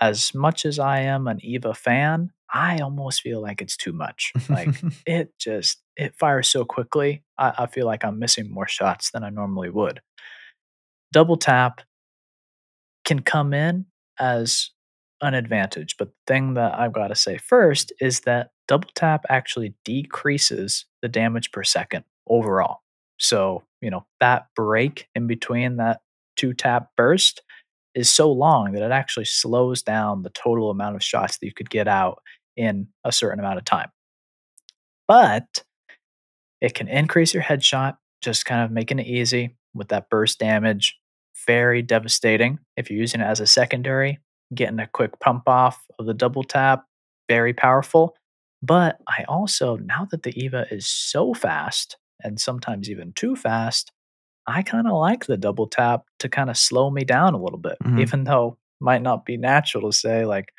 [0.00, 4.32] as much as I am an Eva fan, I almost feel like it's too much.
[4.48, 4.68] Like
[5.06, 7.22] it just it fires so quickly.
[7.38, 10.00] I, I feel like I'm missing more shots than I normally would.
[11.12, 11.80] Double tap
[13.04, 13.86] can come in
[14.18, 14.70] as
[15.20, 19.24] an advantage, but the thing that I've got to say first is that double tap
[19.28, 22.80] actually decreases the damage per second overall.
[23.18, 26.00] So, you know, that break in between that
[26.36, 27.42] two tap burst
[27.94, 31.52] is so long that it actually slows down the total amount of shots that you
[31.52, 32.22] could get out
[32.56, 33.90] in a certain amount of time.
[35.06, 35.64] But
[36.60, 40.98] it can increase your headshot, just kind of making it easy with that burst damage.
[41.46, 44.18] Very devastating if you're using it as a secondary,
[44.54, 46.84] getting a quick pump off of the double tap,
[47.28, 48.14] very powerful.
[48.62, 53.92] But I also, now that the EVA is so fast and sometimes even too fast,
[54.46, 57.58] I kind of like the double tap to kind of slow me down a little
[57.58, 58.00] bit, Mhm.
[58.00, 60.52] even though might not be natural to say like,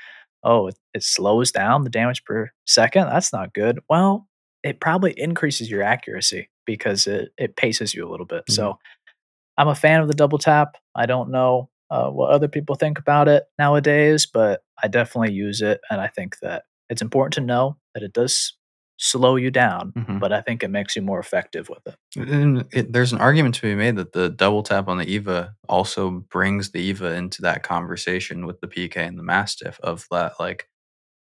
[0.43, 3.07] oh, it, it slows down the damage per second.
[3.07, 3.79] That's not good.
[3.89, 4.27] Well,
[4.63, 8.45] it probably increases your accuracy because it, it paces you a little bit.
[8.47, 8.53] Mhm.
[8.53, 8.79] So
[9.57, 10.77] I'm a fan of the double tap.
[10.95, 15.61] I don't know uh, what other people think about it nowadays, but I definitely use
[15.61, 15.81] it.
[15.89, 18.53] And I think that it's important to know that it does
[18.97, 20.19] slow you down, Mhm.
[20.21, 21.95] but I think it makes you more effective with it.
[22.17, 25.53] And it, there's an argument to be made that the double tap on the Eva
[25.67, 30.39] also brings the Eva into that conversation with the PK and the Mastiff of that
[30.39, 30.69] like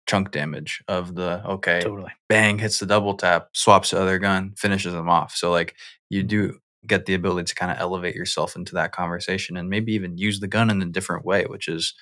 [0.06, 2.12] chunk damage of the okay Totally.
[2.28, 5.76] bang hits the double tap swaps the other gun finishes them off so like
[6.10, 9.94] you do get the ability to kind of elevate yourself into that conversation and maybe
[9.94, 11.94] even use the gun in a different way which is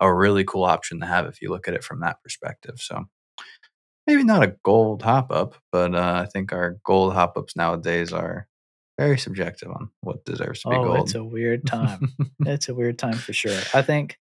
[0.00, 3.04] a really cool option to have if you look at it from that perspective so
[4.06, 8.10] maybe not a gold hop up, but uh, I think our gold hop ups nowadays
[8.12, 8.48] are
[8.98, 10.98] very subjective on what deserves to be Oh, gold.
[11.00, 12.14] it's a weird time.
[12.40, 13.60] it's a weird time for sure.
[13.74, 14.18] I think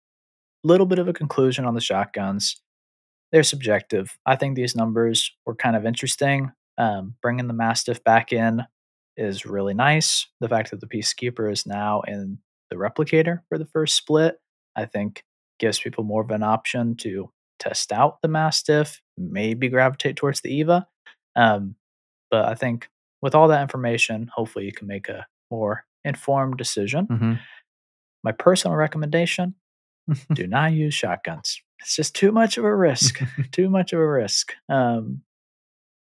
[0.64, 2.60] a little bit of a conclusion on the shotguns.
[3.32, 4.18] They're subjective.
[4.26, 6.52] I think these numbers were kind of interesting.
[6.80, 8.64] Um, bringing the Mastiff back in
[9.18, 10.28] is really nice.
[10.42, 14.38] The fact that the Peacekeeper is now in the Replicator for the first split,
[14.76, 15.24] I think
[15.60, 20.54] gives people more of an option to test out the Mastiff, maybe gravitate towards the
[20.54, 20.88] Eva.
[21.36, 21.76] Um,
[22.30, 22.90] but I think
[23.22, 27.08] with all that information, hopefully you can make a more informed decision.
[27.08, 27.40] Mhm.
[28.24, 29.56] My personal recommendation
[30.34, 31.62] do not use shotguns.
[31.80, 33.22] It's just too much of a risk.
[33.52, 34.54] too much of a risk.
[34.70, 35.22] Um,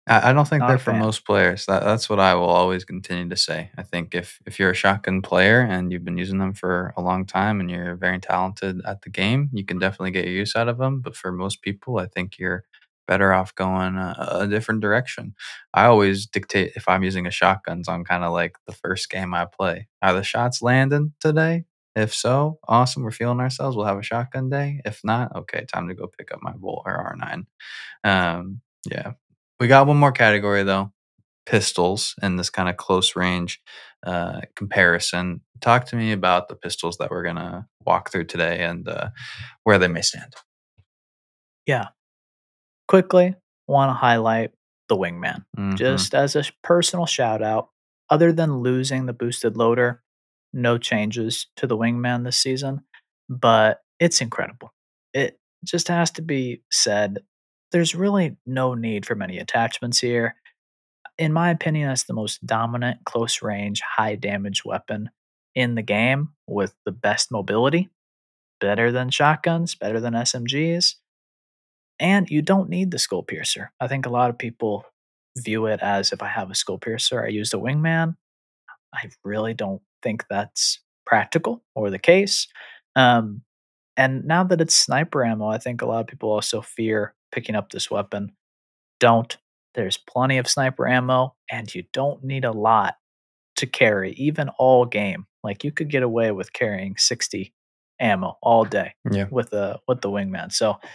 [0.07, 1.01] I, I don't think Not they're for fan.
[1.01, 1.67] most players.
[1.67, 3.71] That, that's what I will always continue to say.
[3.77, 7.03] I think if if you're a shotgun player and you've been using them for a
[7.03, 10.57] long time and you're very talented at the game, you can definitely get your use
[10.57, 11.01] out of them.
[11.01, 12.65] But for most people, I think you're
[13.07, 15.35] better off going a, a different direction.
[15.75, 19.35] I always dictate if I'm using a shotguns on kind of like the first game
[19.35, 19.89] I play.
[20.03, 21.65] Are the shots landing today?
[21.97, 23.05] If so, awesome.
[23.05, 23.77] We're feeling ourselves.
[23.77, 24.81] We'll have a shotgun day.
[24.85, 27.47] If not, okay, time to go pick up my Volt or R9.
[28.03, 29.13] Um, yeah,
[29.61, 30.93] we got one more category though
[31.47, 33.61] pistols in this kind of close range
[34.07, 35.43] uh, comparison.
[35.61, 39.11] Talk to me about the pistols that we're going to walk through today and uh,
[39.65, 40.33] where they may stand.
[41.67, 41.89] yeah.
[42.89, 43.35] Quickly,
[43.67, 44.51] want to highlight
[44.89, 45.45] the Wingman.
[45.57, 45.77] Mhm.
[45.77, 47.69] Just as a personal shout out,
[48.11, 50.03] other than losing the boosted loader,
[50.53, 52.83] no changes to the Wingman this season,
[53.29, 54.73] but it's incredible.
[55.15, 57.21] It just has to be said.
[57.75, 60.37] There's really no need for many attachments here.
[61.19, 65.11] In my opinion, that's the most dominant close range, high damage weapon
[65.57, 67.89] in the game with the best mobility.
[68.61, 70.95] Better than shotguns, better than SMGs.
[71.99, 73.73] And you don't need the skull piercer.
[73.81, 74.85] I think a lot of people
[75.37, 78.15] view it as if I have a skull piercer, I use the wingman.
[78.95, 82.47] I really don't think that's practical or the case.
[82.95, 83.43] Um,
[83.97, 87.57] and now that it's sniper ammo, I think a lot of people also fear picking
[87.57, 88.33] up this weapon.
[89.01, 89.37] Don't.
[89.75, 92.95] There's plenty of sniper ammo, and you don't need a lot
[93.57, 95.27] to carry, even all game.
[95.43, 97.53] Like you could get away with carrying 60
[98.01, 99.27] ammo all day Yeah.
[99.31, 100.53] with the with the wingman.
[100.53, 100.89] So I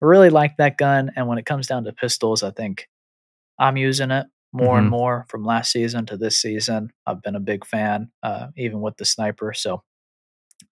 [0.00, 1.10] really like that gun.
[1.16, 2.88] And when it comes down to pistols, I think
[3.58, 4.80] I'm using it more Mhm.
[4.80, 6.92] and more from last season to this season.
[7.06, 9.52] I've been a big fan, uh, even with the sniper.
[9.54, 9.82] So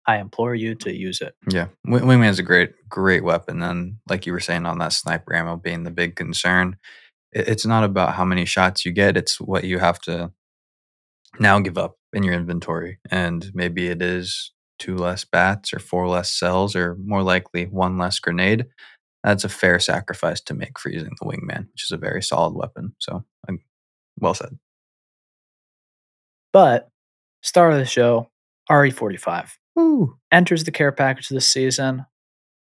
[0.10, 1.36] I implore you to use it.
[1.48, 3.62] Yeah, Wing- Wingman's a great, great weapon.
[3.62, 6.78] And like you were saying on that sniper ammo being the big concern,
[7.32, 10.32] it's not about how many shots you get; it's what you have to
[11.40, 12.98] now give up in your inventory.
[13.12, 18.00] And maybe it is two less bats or four less cells, or more likely one
[18.00, 18.66] less grenade.
[19.24, 22.56] That's a fair sacrifice to make for using the Wingman, which is a very solid
[22.56, 22.96] weapon.
[22.98, 23.60] So, um,
[24.20, 24.58] well said.
[26.52, 26.90] But
[27.44, 28.32] star of the show,
[28.72, 30.18] RE45 Woo.
[30.32, 32.06] enters the care package this season.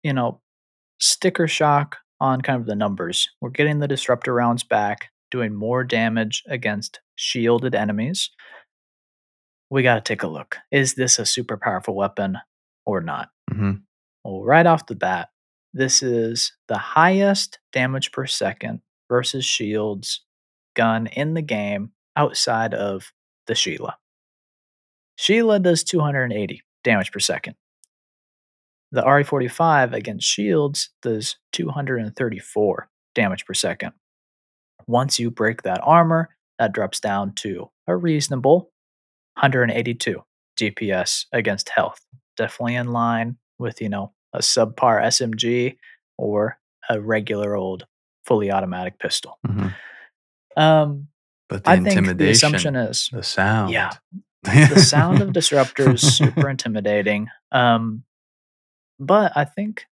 [0.03, 0.41] You know,
[1.01, 3.29] sticker shock on kind of the numbers.
[3.41, 8.31] We're getting the disruptor rounds back, doing more damage against shielded enemies.
[9.71, 10.59] We got to take a look.
[10.71, 12.39] Is this a super powerful weapon
[12.87, 13.29] or not?
[13.51, 13.73] hmm
[14.25, 15.29] Well, right off the bat,
[15.75, 20.23] this is the highest damage per second versus shields
[20.75, 23.13] gun in the game outside of
[23.47, 23.97] the Sheila.
[25.17, 27.55] Sheila does 280 damage per second.
[28.91, 33.93] The RE45 against shields does 234 damage per second.
[34.87, 36.29] Once you break that armor,
[36.59, 38.71] that drops down to a reasonable
[39.35, 40.23] 182
[40.59, 42.01] DPS against health.
[42.37, 45.77] Definitely in line with, you know, a subpar SMG
[46.19, 46.59] or
[46.91, 47.87] a regular old
[48.27, 49.39] fully automatic pistol.
[49.47, 49.69] hmm
[50.57, 51.09] Um,
[51.49, 53.73] But the I think the assumption is the sound.
[53.73, 53.93] Yeah.
[54.43, 57.29] The sound of disruptor is super intimidating.
[57.51, 58.05] Um,
[58.99, 59.87] but I think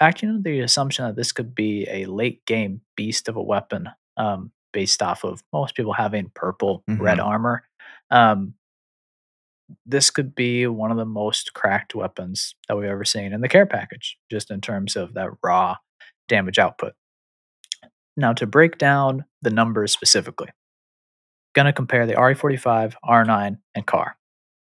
[0.00, 3.88] acting under the assumption that this could be a late game beast of a weapon,
[4.16, 7.24] um, based off of most people having purple red Mhm.
[7.24, 7.68] armor,
[8.10, 8.54] um,
[9.86, 13.48] this could be one of the most cracked weapons that we've ever seen in the
[13.48, 15.76] care package, just in terms of that raw
[16.28, 16.94] damage output.
[18.16, 20.48] Now, to break down the numbers specifically,
[21.54, 24.16] gonna compare the RE45, R9, and CAR.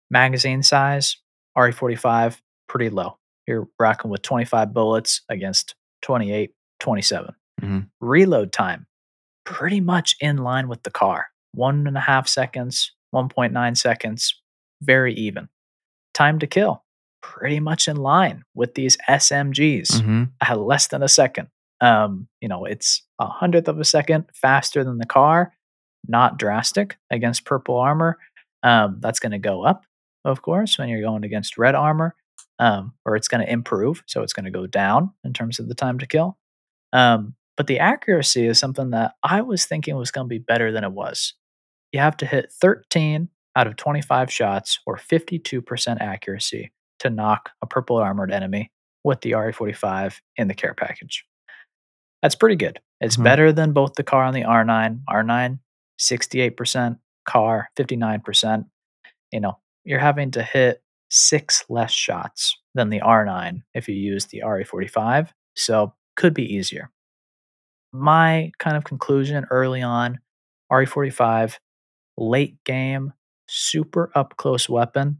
[0.09, 1.17] Magazine size,
[1.57, 3.17] RE45, pretty low.
[3.47, 7.34] You're rocking with 25 bullets against 28, 27.
[7.61, 7.89] Mhm.
[7.99, 8.86] Reload time,
[9.45, 11.28] pretty much in line with the car.
[11.53, 14.39] One and a half seconds, 1.9 seconds,
[14.82, 15.49] very even.
[16.13, 16.84] Time to kill,
[17.21, 20.32] pretty much in line with these SMGs Mhm.
[20.41, 21.49] at less than a second.
[21.82, 25.53] Um, you know, it's a hundredth of a second faster than the car.
[26.08, 28.18] Not drastic against purple armor.
[28.64, 29.86] Um, that's going to go up,
[30.26, 32.16] of course, when you're going against red armor,
[32.60, 34.03] um, or it's going to improve.
[34.08, 36.38] So it's going to go down in terms of the time to kill.
[36.93, 40.72] Um, but the accuracy is something that I was thinking was going to be better
[40.72, 41.34] than it was.
[41.91, 47.68] You have to hit 13 out of 25 shots or 52% accuracy to knock a
[47.68, 48.72] purple armored enemy
[49.03, 51.26] with the RE45 in the care package.
[52.22, 52.80] That's pretty good.
[52.99, 53.24] It's Mhm.
[53.24, 55.01] better than both the car and the R9.
[55.08, 55.60] R9,
[56.00, 58.66] 68%, car, 59%.
[59.32, 64.26] You know, you're having to hit six less shots than the R9 if you use
[64.28, 66.91] the RE45, so could be easier.
[67.93, 70.20] My kind of conclusion early on
[70.72, 71.58] RE45,
[72.18, 73.14] late game,
[73.48, 75.20] super up close weapon,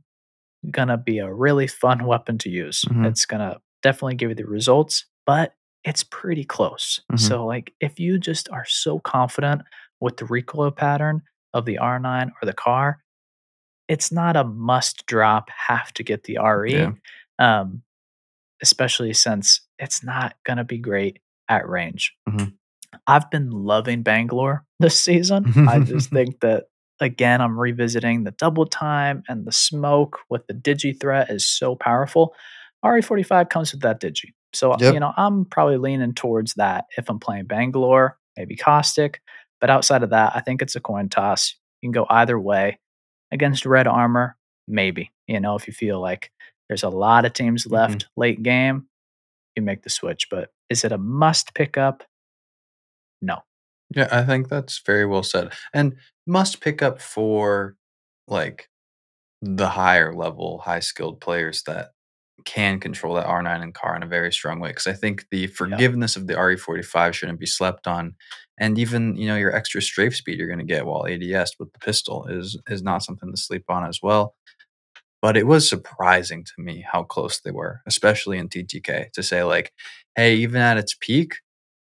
[0.72, 2.84] gonna be a really fun weapon to use.
[2.86, 3.06] Mhm.
[3.08, 5.54] It's gonna definitely give you the results, but
[5.84, 7.00] it's pretty close.
[7.14, 7.20] Mhm.
[7.20, 9.62] So, like, if you just are so confident
[10.00, 11.22] with the recoil pattern
[11.54, 13.00] of the R9 or the car,
[13.88, 16.92] it's not a must drop, have to get the RE, Yeah.
[17.40, 17.82] um,
[18.62, 21.20] especially since it's not gonna be great
[21.50, 22.14] at range.
[22.30, 22.54] Mhm.
[23.06, 25.46] I've been loving Bangalore this season.
[25.68, 26.66] I just think that
[27.00, 31.76] again, I'm revisiting the double time and the smoke with the digi threat is so
[31.76, 32.34] powerful.
[32.84, 34.34] RE45 comes with that digi.
[34.54, 34.94] So, Yep.
[34.96, 39.22] you know, I'm probably leaning towards that if I'm playing Bangalore, maybe Caustic.
[39.60, 41.56] But outside of that, I think it's a coin toss.
[41.82, 42.80] You can go either way.
[43.32, 44.38] Against red armor,
[44.68, 45.12] maybe.
[45.28, 46.32] You know, if you feel like
[46.70, 47.74] there's a lot of teams mm-hmm.
[47.74, 48.88] left late game,
[49.56, 50.30] you make the switch.
[50.30, 52.04] But is it a must pick up?
[53.22, 53.40] No.
[53.96, 55.54] Yeah, I think that's very well said.
[55.74, 55.96] And
[56.26, 57.76] must pick up for
[58.28, 58.70] like
[59.42, 61.92] the higher level, high skilled players that
[62.46, 64.72] can control that R9 and car in a very strong way.
[64.72, 68.16] Cause I think the forgiveness of the RE45 shouldn't be slept on.
[68.60, 71.80] And even, you know, your extra strafe speed you're gonna get while ADS with the
[71.80, 74.36] pistol is is not something to sleep on as well.
[75.22, 79.44] But it was surprising to me how close they were, especially in TTK, to say
[79.44, 79.74] like,
[80.16, 81.36] hey, even at its peak,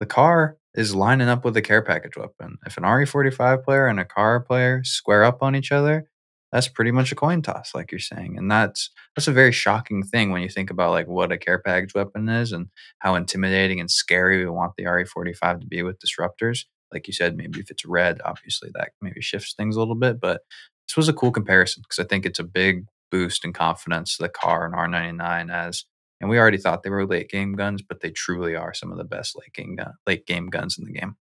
[0.00, 2.58] the car is lining up with a care package weapon.
[2.66, 6.09] If an RE45 player and a car player square up on each other,
[6.52, 8.36] that's pretty much a coin toss, like you're saying.
[8.36, 11.58] And that's that's a very shocking thing when you think about like what a care
[11.58, 16.00] package weapon is and how intimidating and scary we want the RE45 to be with
[16.00, 16.64] disruptors.
[16.92, 20.20] Like you said, maybe if it's red, obviously that maybe shifts things a little bit.
[20.20, 20.42] But
[20.88, 24.24] this was a cool comparison because I think it's a big boost in confidence to
[24.24, 25.84] the car and R99 as
[26.20, 28.98] and we already thought they were late game guns, but they truly are some of
[28.98, 31.16] the best late game gun, late game guns in the game.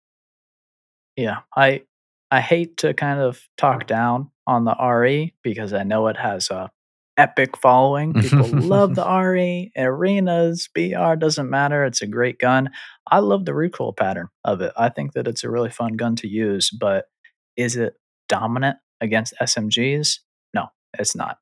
[1.16, 1.82] Yeah, I
[2.30, 6.50] I hate to kind of talk down on the RE because I know it has
[6.50, 6.70] a
[7.16, 8.12] epic following.
[8.12, 11.84] People love the RE, arenas, BR doesn't matter.
[11.84, 12.70] It's a great gun.
[13.10, 14.72] I love the recoil pattern of it.
[14.76, 17.06] I think that it's a really fun gun to use, but
[17.56, 17.94] is it
[18.28, 20.20] dominant against SMGs?
[20.54, 20.68] No,
[20.98, 21.38] it's not.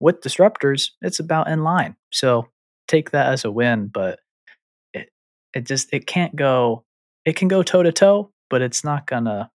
[0.00, 1.96] With disruptors, it's about in line.
[2.12, 2.48] So
[2.86, 4.20] take that as a win, but
[4.92, 5.08] it,
[5.54, 6.84] it just it can't go.
[7.24, 9.50] It can go toe to toe, but it's not gonna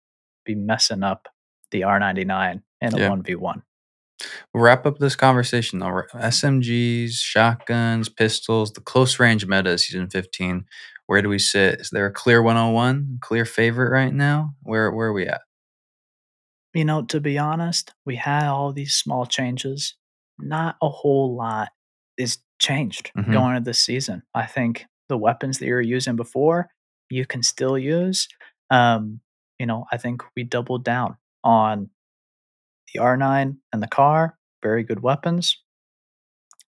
[0.44, 1.28] be messing up
[1.70, 3.08] the R99 in a Yeah.
[3.10, 3.62] one v one.
[4.54, 6.02] We'll wrap up this conversation though.
[6.14, 10.64] SMGs, shotguns, pistols, the close range meta season 15.
[11.06, 11.80] Where do we sit?
[11.80, 14.54] Is there a clear 101, clear favorite right now?
[14.62, 15.42] Where where are we at?
[16.74, 19.94] You know, to be honest, we had all these small changes.
[20.38, 21.68] Not a whole lot
[22.16, 23.32] is changed Mhm.
[23.32, 24.22] going into this season.
[24.34, 26.70] I think the weapons that you were using before,
[27.10, 28.28] you can still use.
[28.70, 29.20] Um,
[29.58, 31.90] you know, I think we doubled down on
[32.92, 34.36] the R9 and the car.
[34.62, 35.58] Very good weapons.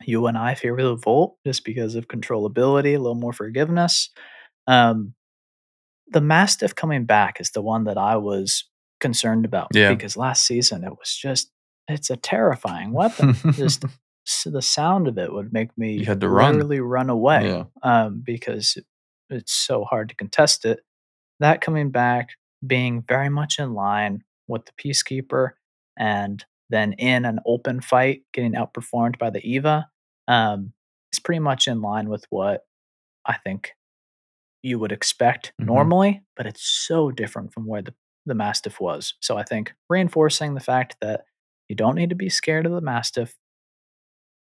[0.05, 4.09] You and I favor the Volt just because of controllability, a little more forgiveness.
[4.67, 5.13] Um,
[6.07, 8.65] the Mastiff coming back is the one that I was
[8.99, 9.93] concerned about Yeah.
[9.93, 11.51] because last season it was just
[11.87, 13.33] it's a terrifying weapon.
[13.53, 13.83] just
[14.45, 16.53] the sound of it would make me You had to run.
[16.55, 17.63] literally run away Yeah.
[17.83, 18.85] um, because it-
[19.29, 20.79] it's so hard to contest it.
[21.39, 22.29] That coming back,
[22.65, 25.51] being very much in line with the Peacekeeper,
[25.97, 29.89] and then in an open fight, getting outperformed by the Eva,
[30.27, 30.73] um,
[31.13, 32.65] is pretty much in line with what
[33.25, 33.73] I think
[34.63, 35.65] you would expect Mhm.
[35.65, 37.93] normally, but it's so different from where the,
[38.25, 39.13] the Mastiff was.
[39.21, 41.25] So I think reinforcing the fact that
[41.69, 43.35] you don't need to be scared of the Mastiff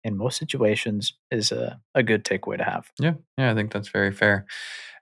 [0.03, 2.91] in most situations is a, a good takeaway to have.
[2.99, 4.45] Yeah, yeah, I think that's very fair.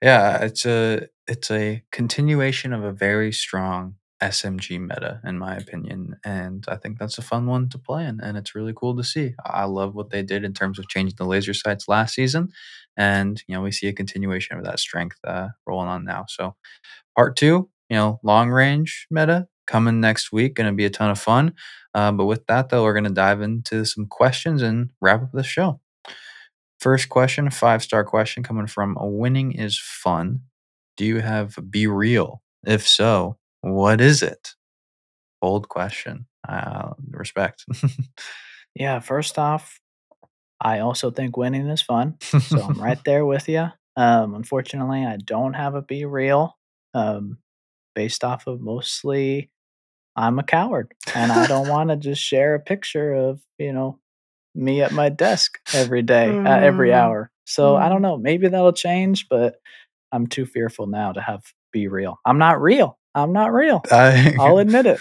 [0.02, 6.16] Yeah, it's a it's a continuation of a very strong SMG meta, in my opinion,
[6.24, 9.04] and I think that's a fun one to play in, and it's really cool to
[9.04, 9.34] see.
[9.46, 12.50] I love what they did in terms of changing the laser sights last season,
[12.96, 16.26] and you know we see a continuation of that strength uh, rolling on now.
[16.30, 16.56] So,
[17.16, 21.12] part two, you know, long range meta coming next week, going to be a ton
[21.12, 21.54] of fun.
[21.94, 25.32] Uh, but with that, though, we're going to dive into some questions and wrap up
[25.34, 25.80] the show.
[26.80, 30.42] First question, five star question coming from Winning is Fun.
[30.98, 32.42] Do you have Be Real?
[32.66, 34.50] If so, what is it?
[35.42, 36.28] Bold question.
[36.48, 37.66] Uh, respect.
[38.76, 39.80] Yeah, first off,
[40.62, 42.18] I also think winning is fun.
[42.22, 43.68] So I'm right there with you.
[43.98, 46.58] Um, unfortunately, I don't have a be real
[46.94, 47.38] um,
[47.96, 49.52] based off of mostly
[50.16, 54.00] I'm a coward and I don't want to just share a picture of, you know,
[54.56, 56.96] me at my desk every day, uh, every Mm.
[56.96, 57.32] hour.
[57.46, 57.90] So I Mm.
[57.90, 58.18] don't know.
[58.18, 59.56] Maybe that'll change, but
[60.12, 61.44] I'm too fearful now to have
[61.74, 62.20] be real.
[62.26, 62.98] I'm not real.
[63.16, 63.82] I'm not real.
[63.92, 65.00] I, I'll admit it.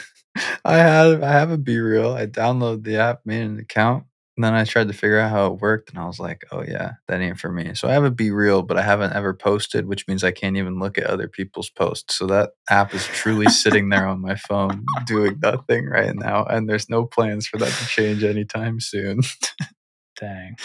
[0.65, 2.13] I have I have a Be Real.
[2.13, 4.05] I downloaded the app, made an account,
[4.37, 6.63] and then I tried to figure out how it worked, and I was like, "Oh
[6.63, 9.35] yeah, that ain't for me." So I have a Be Real, but I haven't ever
[9.35, 12.15] posted, which means I can't even look at other people's posts.
[12.17, 16.69] So that app is truly sitting there on my phone, doing nothing right now, and
[16.69, 19.21] there's no plans for that to change anytime soon.
[20.21, 20.57] Dang.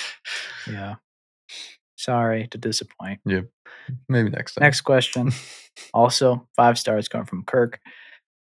[0.71, 0.95] Yeah.
[1.97, 3.21] Sorry to disappoint.
[3.25, 3.45] yep,
[4.09, 4.63] maybe next time.
[4.63, 5.31] Next question.
[5.93, 7.79] also, five stars coming from Kirk.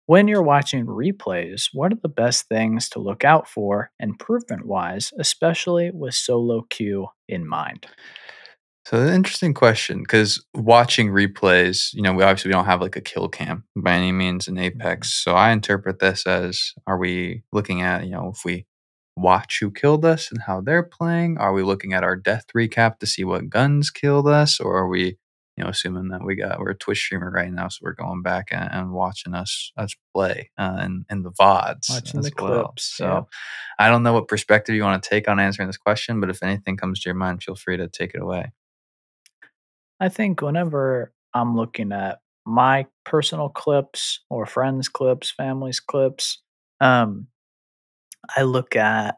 [0.06, 5.12] When you're watching replays, what are the best things to look out for improvement wise,
[5.18, 7.86] especially with solo queue in mind?
[8.86, 12.96] So an interesting question because watching replays, you know, we obviously we don't have like
[12.96, 15.08] a kill cam by any means in Apex.
[15.08, 15.30] Mm-hmm.
[15.30, 18.64] So I interpret this as are we looking at, you know, if we
[19.18, 21.38] watch who killed us and how they're playing?
[21.38, 24.60] Are we looking at our death recap to see what guns killed us?
[24.60, 25.18] Or are we,
[25.58, 28.22] you know, assuming that we got we're a Twitch streamer right now, so we're going
[28.22, 31.90] back and, and watching us us play uh in, in the VODs.
[31.90, 32.62] Watching the well.
[32.62, 33.22] clips, So yeah.
[33.84, 36.44] I don't know what perspective you want to take on answering this question, but if
[36.44, 38.52] anything comes to your mind, feel free to take it away.
[39.98, 46.40] I think whenever I'm looking at my personal clips or friends' clips, families' clips,
[46.80, 47.26] um,
[48.36, 49.16] I look at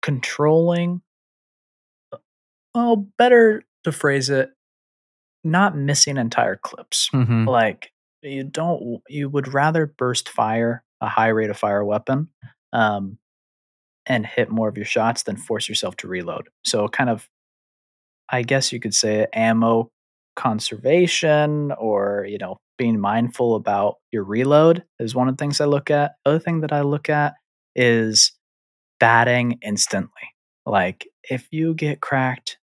[0.00, 1.02] controlling.
[2.72, 4.50] Oh, better to phrase it,
[5.44, 7.10] not missing entire clips.
[7.12, 7.48] Mm-hmm.
[7.48, 7.90] Like
[8.22, 12.28] you don't, you would rather burst fire a high rate of fire weapon,
[12.72, 13.18] um,
[14.06, 16.48] and hit more of your shots than force yourself to reload.
[16.64, 17.28] So kind of,
[18.30, 19.90] I guess you could say ammo
[20.36, 25.64] conservation or you know being mindful about your reload is one of the things I
[25.64, 26.12] look at.
[26.24, 27.34] Other thing that I look at
[27.74, 28.32] is
[29.00, 30.34] batting instantly.
[30.64, 32.57] Like if you get cracked,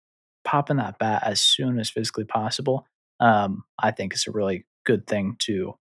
[0.43, 2.85] popping that bat as soon as physically possible,
[3.19, 5.75] um, I think is a really good thing to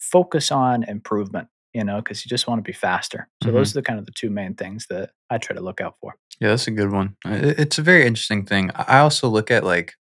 [0.00, 1.48] focus on improvement.
[1.72, 3.28] You know, because you just want to be faster.
[3.44, 3.52] So Mhm.
[3.52, 5.94] those are the kind of the two main things that I try to look out
[6.00, 6.16] for.
[6.40, 7.14] Yeah, that's a good one.
[7.24, 8.72] It's a very interesting thing.
[8.74, 9.94] I I also look at like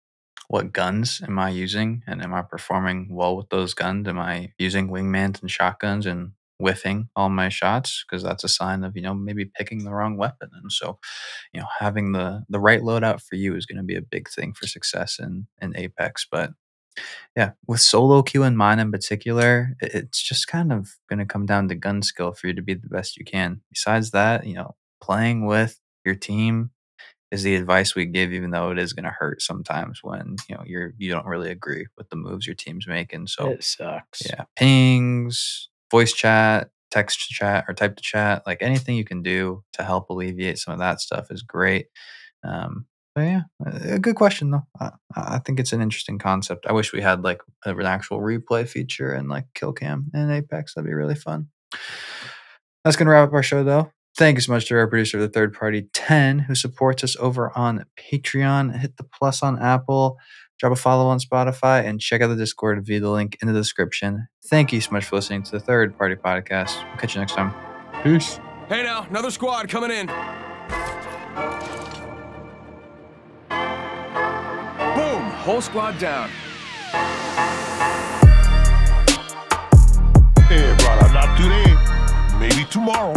[0.46, 4.06] what guns am I using and am I performing well with those guns?
[4.06, 8.82] Am I using wingmans and shotguns and whiffing all my shots because that's a sign
[8.82, 10.98] of you know maybe picking the wrong weapon and so
[11.52, 14.28] you know having the the right loadout for you is going to be a big
[14.28, 16.50] thing for success in in apex but
[17.36, 21.46] yeah with solo queue in mind in particular it's just kind of going to come
[21.46, 23.60] down to gun skill for you to be the best you can.
[23.70, 26.70] Besides that you know playing with your team
[27.30, 30.54] is the advice we give even though it is going to hurt sometimes when you
[30.54, 34.22] know you're you don't really agree with the moves your team's making so it sucks.
[34.24, 39.62] yeah pings voice chat text chat or type to chat like anything you can do
[39.72, 41.86] to help alleviate some of that stuff is great.
[42.44, 44.66] Um but yeah a good question though.
[44.80, 46.66] I, I think it's an interesting concept.
[46.66, 50.74] I wish we had like an actual replay feature and like kill cam in apex.
[50.74, 51.48] That'd be really fun.
[52.84, 55.28] That's gonna wrap up our show though Thank you so much to our producer, the
[55.28, 58.78] third party 10, who supports us over on Patreon.
[58.78, 60.16] Hit the plus on Apple,
[60.58, 63.52] drop a follow on Spotify, and check out the Discord via the link in the
[63.52, 64.26] description.
[64.48, 66.82] Thank you so much for listening to the third party podcast.
[66.88, 67.52] We'll catch you next time.
[68.02, 68.40] Peace.
[68.70, 70.06] Hey now, another squad coming in.
[74.96, 75.30] Boom!
[75.44, 76.30] Whole squad down.
[80.48, 81.76] Hey, brother, not today.
[82.40, 83.14] Maybe tomorrow.